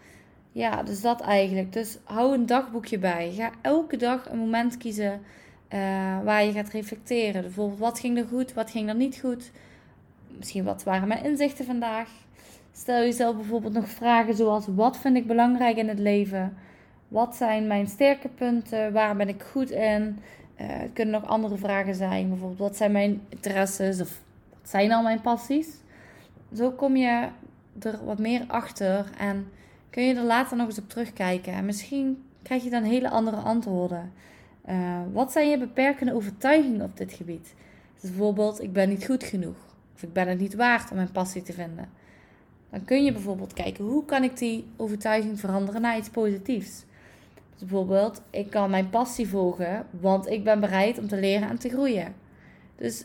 ja, 0.56 0.82
dus 0.82 1.00
dat 1.00 1.20
eigenlijk. 1.20 1.72
Dus 1.72 1.98
hou 2.04 2.34
een 2.34 2.46
dagboekje 2.46 2.98
bij. 2.98 3.32
Ga 3.32 3.50
elke 3.62 3.96
dag 3.96 4.30
een 4.30 4.38
moment 4.38 4.76
kiezen 4.76 5.12
uh, 5.12 5.78
waar 6.24 6.44
je 6.44 6.52
gaat 6.52 6.68
reflecteren. 6.68 7.42
Bijvoorbeeld, 7.42 7.78
wat 7.78 7.98
ging 7.98 8.18
er 8.18 8.26
goed, 8.26 8.52
wat 8.52 8.70
ging 8.70 8.88
er 8.88 8.94
niet 8.94 9.18
goed? 9.20 9.50
Misschien 10.36 10.64
wat 10.64 10.82
waren 10.82 11.08
mijn 11.08 11.24
inzichten 11.24 11.64
vandaag? 11.64 12.08
Stel 12.72 13.00
jezelf 13.00 13.36
bijvoorbeeld 13.36 13.72
nog 13.72 13.88
vragen 13.88 14.34
zoals: 14.34 14.66
wat 14.74 14.98
vind 14.98 15.16
ik 15.16 15.26
belangrijk 15.26 15.76
in 15.76 15.88
het 15.88 15.98
leven? 15.98 16.56
Wat 17.08 17.36
zijn 17.36 17.66
mijn 17.66 17.86
sterke 17.86 18.28
punten? 18.28 18.92
Waar 18.92 19.16
ben 19.16 19.28
ik 19.28 19.42
goed 19.42 19.70
in? 19.70 20.18
Uh, 20.60 20.66
het 20.68 20.90
kunnen 20.92 21.20
nog 21.20 21.30
andere 21.30 21.56
vragen 21.56 21.94
zijn. 21.94 22.28
Bijvoorbeeld, 22.28 22.58
wat 22.58 22.76
zijn 22.76 22.92
mijn 22.92 23.20
interesses? 23.28 24.00
Of 24.00 24.20
wat 24.50 24.70
zijn 24.70 24.92
al 24.92 25.02
mijn 25.02 25.20
passies? 25.20 25.68
Zo 26.54 26.70
kom 26.70 26.96
je 26.96 27.28
er 27.78 28.04
wat 28.04 28.18
meer 28.18 28.44
achter 28.46 29.10
en 29.18 29.50
kun 29.90 30.02
je 30.02 30.14
er 30.14 30.22
later 30.22 30.56
nog 30.56 30.66
eens 30.66 30.78
op 30.78 30.88
terugkijken. 30.88 31.52
En 31.52 31.64
misschien 31.64 32.24
krijg 32.42 32.64
je 32.64 32.70
dan 32.70 32.82
hele 32.82 33.10
andere 33.10 33.36
antwoorden. 33.36 34.12
Uh, 34.68 35.00
wat 35.12 35.32
zijn 35.32 35.50
je 35.50 35.58
beperkende 35.58 36.14
overtuigingen 36.14 36.84
op 36.84 36.96
dit 36.96 37.12
gebied? 37.12 37.54
Dus 38.00 38.10
bijvoorbeeld, 38.10 38.62
ik 38.62 38.72
ben 38.72 38.88
niet 38.88 39.04
goed 39.04 39.24
genoeg. 39.24 39.56
Of 39.94 40.02
ik 40.02 40.12
ben 40.12 40.28
het 40.28 40.38
niet 40.38 40.54
waard 40.54 40.90
om 40.90 40.96
mijn 40.96 41.12
passie 41.12 41.42
te 41.42 41.52
vinden. 41.52 41.88
Dan 42.70 42.84
kun 42.84 43.04
je 43.04 43.12
bijvoorbeeld 43.12 43.52
kijken, 43.52 43.84
hoe 43.84 44.04
kan 44.04 44.22
ik 44.22 44.38
die 44.38 44.66
overtuiging 44.76 45.40
veranderen 45.40 45.80
naar 45.80 45.96
iets 45.96 46.08
positiefs? 46.08 46.84
Dus 47.50 47.68
bijvoorbeeld, 47.68 48.22
ik 48.30 48.50
kan 48.50 48.70
mijn 48.70 48.90
passie 48.90 49.28
volgen, 49.28 49.86
want 50.00 50.26
ik 50.26 50.44
ben 50.44 50.60
bereid 50.60 50.98
om 50.98 51.08
te 51.08 51.20
leren 51.20 51.48
en 51.48 51.58
te 51.58 51.68
groeien. 51.68 52.14
Dus 52.76 53.04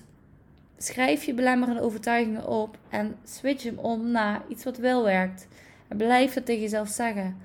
schrijf 0.77 1.23
je 1.23 1.33
belemmerende 1.33 1.81
overtuigingen 1.81 2.47
op 2.47 2.77
en 2.89 3.15
switch 3.23 3.63
hem 3.63 3.77
om 3.77 4.11
naar 4.11 4.41
iets 4.47 4.63
wat 4.63 4.77
wel 4.77 5.03
werkt. 5.03 5.47
Blijf 5.97 6.33
het 6.33 6.45
tegen 6.45 6.61
jezelf 6.61 6.89
zeggen. 6.89 7.37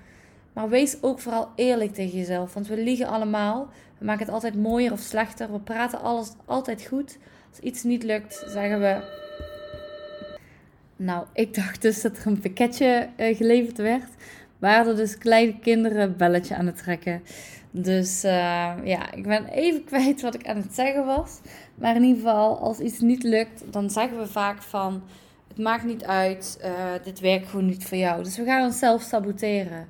Maar 0.52 0.68
wees 0.68 1.02
ook 1.02 1.20
vooral 1.20 1.48
eerlijk 1.54 1.94
tegen 1.94 2.18
jezelf, 2.18 2.54
want 2.54 2.66
we 2.66 2.76
liegen 2.76 3.06
allemaal. 3.06 3.68
We 3.98 4.04
maken 4.04 4.24
het 4.24 4.34
altijd 4.34 4.54
mooier 4.54 4.92
of 4.92 5.00
slechter. 5.00 5.52
We 5.52 5.58
praten 5.58 6.00
alles 6.00 6.32
altijd 6.44 6.86
goed. 6.86 7.18
Als 7.50 7.58
iets 7.58 7.82
niet 7.82 8.02
lukt, 8.02 8.44
zeggen 8.46 8.80
we. 8.80 9.24
Nou, 10.96 11.26
ik 11.32 11.54
dacht 11.54 11.82
dus 11.82 12.02
dat 12.02 12.18
er 12.18 12.26
een 12.26 12.40
pakketje 12.40 13.08
uh, 13.16 13.36
geleverd 13.36 13.78
werd. 13.78 14.08
Waar 14.58 14.86
er 14.86 14.96
dus 14.96 15.18
kleine 15.18 15.58
kinderen 15.58 16.16
belletje 16.16 16.56
aan 16.56 16.66
het 16.66 16.76
trekken. 16.76 17.22
Dus 17.70 18.24
uh, 18.24 18.30
ja, 18.84 19.12
ik 19.12 19.26
ben 19.26 19.46
even 19.46 19.84
kwijt 19.90 20.20
wat 20.20 20.34
ik 20.34 20.48
aan 20.48 20.56
het 20.56 20.74
zeggen 20.74 21.06
was. 21.06 21.40
Maar 21.74 21.96
in 21.96 22.02
ieder 22.02 22.22
geval, 22.22 22.58
als 22.58 22.78
iets 22.78 23.00
niet 23.00 23.22
lukt, 23.22 23.72
dan 23.72 23.90
zeggen 23.90 24.18
we 24.18 24.26
vaak 24.26 24.62
van... 24.62 25.02
Het 25.56 25.64
maakt 25.64 25.84
niet 25.84 26.04
uit, 26.04 26.58
uh, 26.64 26.70
dit 27.04 27.20
werkt 27.20 27.48
gewoon 27.48 27.66
niet 27.66 27.84
voor 27.84 27.96
jou. 27.98 28.22
Dus 28.22 28.36
we 28.36 28.44
gaan 28.44 28.64
onszelf 28.64 29.02
saboteren. 29.02 29.86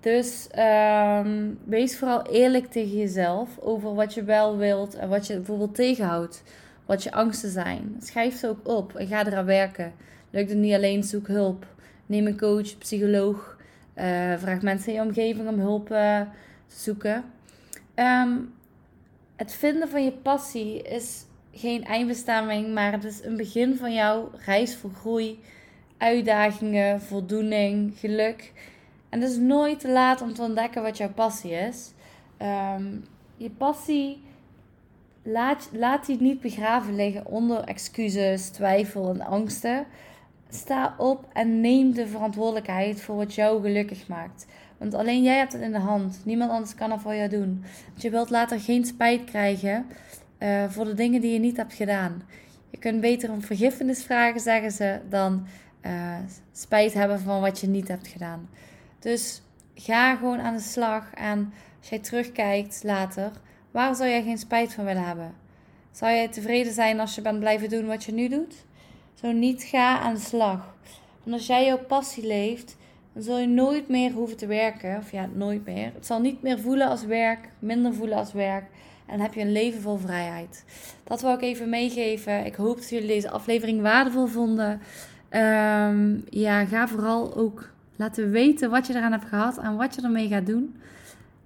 Dus 0.00 0.48
um, 0.58 1.58
wees 1.64 1.98
vooral 1.98 2.26
eerlijk 2.26 2.66
tegen 2.66 2.96
jezelf 2.96 3.58
over 3.58 3.94
wat 3.94 4.14
je 4.14 4.24
wel 4.24 4.56
wilt 4.56 4.94
en 4.94 5.08
wat 5.08 5.26
je 5.26 5.34
bijvoorbeeld 5.34 5.74
tegenhoudt. 5.74 6.42
Wat 6.86 7.02
je 7.02 7.12
angsten 7.12 7.50
zijn. 7.50 7.96
Schrijf 8.02 8.38
ze 8.38 8.48
ook 8.48 8.68
op 8.68 8.94
en 8.94 9.06
ga 9.06 9.26
eraan 9.26 9.44
werken. 9.44 9.92
Lukt 10.30 10.48
het 10.48 10.58
niet 10.58 10.74
alleen, 10.74 11.02
zoek 11.02 11.26
hulp. 11.26 11.66
Neem 12.06 12.26
een 12.26 12.38
coach, 12.38 12.78
psycholoog. 12.78 13.56
Uh, 13.96 14.04
vraag 14.36 14.62
mensen 14.62 14.88
in 14.88 14.94
je 14.94 15.06
omgeving 15.06 15.48
om 15.48 15.58
hulp 15.58 15.90
uh, 15.90 16.20
te 16.66 16.80
zoeken. 16.80 17.24
Um, 17.94 18.54
het 19.36 19.52
vinden 19.52 19.88
van 19.88 20.04
je 20.04 20.12
passie 20.12 20.82
is 20.82 21.24
geen 21.54 21.84
eindbestemming, 21.84 22.74
maar 22.74 22.92
het 22.92 23.04
is 23.04 23.24
een 23.24 23.36
begin 23.36 23.76
van 23.76 23.94
jouw 23.94 24.30
reis 24.44 24.76
voor 24.76 24.90
groei, 24.90 25.40
uitdagingen, 25.98 27.00
voldoening, 27.00 27.92
geluk. 27.98 28.52
En 29.08 29.20
het 29.20 29.30
is 29.30 29.36
nooit 29.36 29.80
te 29.80 29.90
laat 29.90 30.22
om 30.22 30.34
te 30.34 30.42
ontdekken 30.42 30.82
wat 30.82 30.96
jouw 30.96 31.12
passie 31.12 31.52
is. 31.52 31.92
Um, 32.42 33.04
je 33.36 33.50
passie, 33.50 34.22
laat, 35.22 35.68
laat 35.72 36.06
die 36.06 36.20
niet 36.20 36.40
begraven 36.40 36.94
liggen 36.94 37.26
onder 37.26 37.64
excuses, 37.64 38.48
twijfel 38.48 39.08
en 39.08 39.20
angsten. 39.20 39.86
Sta 40.48 40.94
op 40.98 41.28
en 41.32 41.60
neem 41.60 41.92
de 41.92 42.06
verantwoordelijkheid 42.06 43.00
voor 43.00 43.16
wat 43.16 43.34
jou 43.34 43.62
gelukkig 43.62 44.08
maakt. 44.08 44.46
Want 44.78 44.94
alleen 44.94 45.22
jij 45.22 45.36
hebt 45.36 45.52
het 45.52 45.62
in 45.62 45.72
de 45.72 45.78
hand. 45.78 46.20
Niemand 46.24 46.50
anders 46.50 46.74
kan 46.74 46.90
het 46.90 47.00
voor 47.00 47.14
jou 47.14 47.28
doen. 47.28 47.64
Want 47.88 48.02
je 48.02 48.10
wilt 48.10 48.30
later 48.30 48.60
geen 48.60 48.84
spijt 48.84 49.24
krijgen 49.24 49.86
uh, 50.44 50.64
voor 50.68 50.84
de 50.84 50.94
dingen 50.94 51.20
die 51.20 51.32
je 51.32 51.38
niet 51.38 51.56
hebt 51.56 51.74
gedaan. 51.74 52.22
Je 52.70 52.78
kunt 52.78 53.00
beter 53.00 53.30
om 53.30 53.42
vergiffenis 53.42 54.04
vragen, 54.04 54.40
zeggen 54.40 54.70
ze, 54.70 55.00
dan 55.08 55.46
uh, 55.86 56.16
spijt 56.52 56.94
hebben 56.94 57.20
van 57.20 57.40
wat 57.40 57.60
je 57.60 57.66
niet 57.66 57.88
hebt 57.88 58.08
gedaan. 58.08 58.48
Dus 58.98 59.42
ga 59.74 60.16
gewoon 60.16 60.40
aan 60.40 60.54
de 60.54 60.60
slag. 60.62 61.10
En 61.14 61.52
als 61.78 61.88
jij 61.88 61.98
terugkijkt 61.98 62.82
later, 62.82 63.30
waar 63.70 63.94
zou 63.94 64.08
jij 64.08 64.22
geen 64.22 64.38
spijt 64.38 64.74
van 64.74 64.84
willen 64.84 65.06
hebben? 65.06 65.34
Zou 65.90 66.12
jij 66.12 66.28
tevreden 66.28 66.72
zijn 66.72 67.00
als 67.00 67.14
je 67.14 67.22
bent 67.22 67.38
blijven 67.38 67.68
doen 67.68 67.86
wat 67.86 68.04
je 68.04 68.12
nu 68.12 68.28
doet? 68.28 68.64
Zo 69.14 69.32
niet, 69.32 69.62
ga 69.62 69.98
aan 69.98 70.14
de 70.14 70.20
slag. 70.20 70.74
Want 71.22 71.36
als 71.36 71.46
jij 71.46 71.64
jouw 71.64 71.84
passie 71.84 72.26
leeft, 72.26 72.76
dan 73.12 73.22
zul 73.22 73.38
je 73.38 73.46
nooit 73.46 73.88
meer 73.88 74.12
hoeven 74.12 74.36
te 74.36 74.46
werken. 74.46 74.96
Of 74.96 75.10
ja, 75.10 75.28
nooit 75.34 75.64
meer. 75.64 75.92
Het 75.94 76.06
zal 76.06 76.20
niet 76.20 76.42
meer 76.42 76.60
voelen 76.60 76.88
als 76.88 77.04
werk, 77.04 77.48
minder 77.58 77.94
voelen 77.94 78.18
als 78.18 78.32
werk. 78.32 78.64
En 79.06 79.20
heb 79.20 79.34
je 79.34 79.40
een 79.40 79.52
leven 79.52 79.80
vol 79.80 79.96
vrijheid. 79.96 80.64
Dat 81.04 81.22
wil 81.22 81.32
ik 81.32 81.42
even 81.42 81.68
meegeven. 81.68 82.44
Ik 82.46 82.54
hoop 82.54 82.76
dat 82.76 82.88
jullie 82.88 83.08
deze 83.08 83.30
aflevering 83.30 83.80
waardevol 83.80 84.26
vonden. 84.26 84.80
Um, 85.30 86.24
ja, 86.28 86.64
ga 86.64 86.88
vooral 86.88 87.36
ook 87.36 87.70
laten 87.96 88.30
weten 88.30 88.70
wat 88.70 88.86
je 88.86 88.94
eraan 88.94 89.12
hebt 89.12 89.28
gehad 89.28 89.58
en 89.58 89.76
wat 89.76 89.94
je 89.94 90.02
ermee 90.02 90.28
gaat 90.28 90.46
doen. 90.46 90.76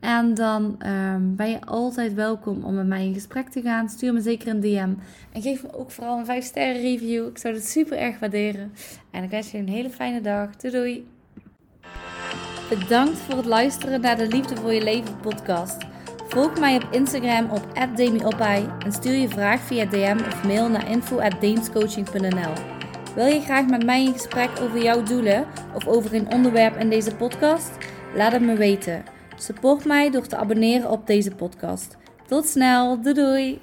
En 0.00 0.34
dan 0.34 0.76
um, 0.86 1.36
ben 1.36 1.50
je 1.50 1.60
altijd 1.64 2.14
welkom 2.14 2.64
om 2.64 2.74
met 2.74 2.86
mij 2.86 3.06
in 3.06 3.14
gesprek 3.14 3.48
te 3.48 3.62
gaan. 3.62 3.88
Stuur 3.88 4.12
me 4.12 4.20
zeker 4.20 4.48
een 4.48 4.60
DM. 4.60 4.92
En 5.32 5.42
geef 5.42 5.62
me 5.62 5.74
ook 5.74 5.90
vooral 5.90 6.18
een 6.18 6.24
5 6.24 6.44
sterren 6.44 6.82
review. 6.82 7.26
Ik 7.26 7.38
zou 7.38 7.54
het 7.54 7.66
super 7.66 7.98
erg 7.98 8.18
waarderen. 8.18 8.72
En 9.10 9.22
ik 9.22 9.30
wens 9.30 9.50
je 9.50 9.58
een 9.58 9.68
hele 9.68 9.90
fijne 9.90 10.20
dag. 10.20 10.56
Doei 10.56 10.72
doei. 10.72 11.06
Bedankt 12.68 13.18
voor 13.18 13.36
het 13.36 13.46
luisteren 13.46 14.00
naar 14.00 14.16
de 14.16 14.28
Liefde 14.28 14.56
voor 14.56 14.72
je 14.72 14.82
Leven 14.82 15.20
podcast. 15.20 15.76
Volg 16.28 16.58
mij 16.58 16.76
op 16.76 16.88
Instagram 16.90 17.50
op 17.50 17.96
@demiopai 17.96 18.68
en 18.84 18.92
stuur 18.92 19.14
je 19.14 19.28
vraag 19.28 19.60
via 19.60 19.84
DM 19.84 20.18
of 20.26 20.44
mail 20.44 20.68
naar 20.68 20.90
info@deenscoaching.nl. 20.90 22.52
Wil 23.14 23.26
je 23.26 23.40
graag 23.40 23.66
met 23.66 23.84
mij 23.84 24.04
in 24.04 24.12
gesprek 24.12 24.50
over 24.60 24.82
jouw 24.82 25.02
doelen 25.02 25.46
of 25.74 25.86
over 25.86 26.14
een 26.14 26.32
onderwerp 26.32 26.76
in 26.76 26.90
deze 26.90 27.16
podcast? 27.16 27.70
Laat 28.14 28.32
het 28.32 28.42
me 28.42 28.54
weten. 28.54 29.04
Support 29.36 29.84
mij 29.84 30.10
door 30.10 30.26
te 30.26 30.36
abonneren 30.36 30.90
op 30.90 31.06
deze 31.06 31.30
podcast. 31.30 31.96
Tot 32.26 32.46
snel, 32.46 33.02
doei 33.02 33.14
doei! 33.14 33.60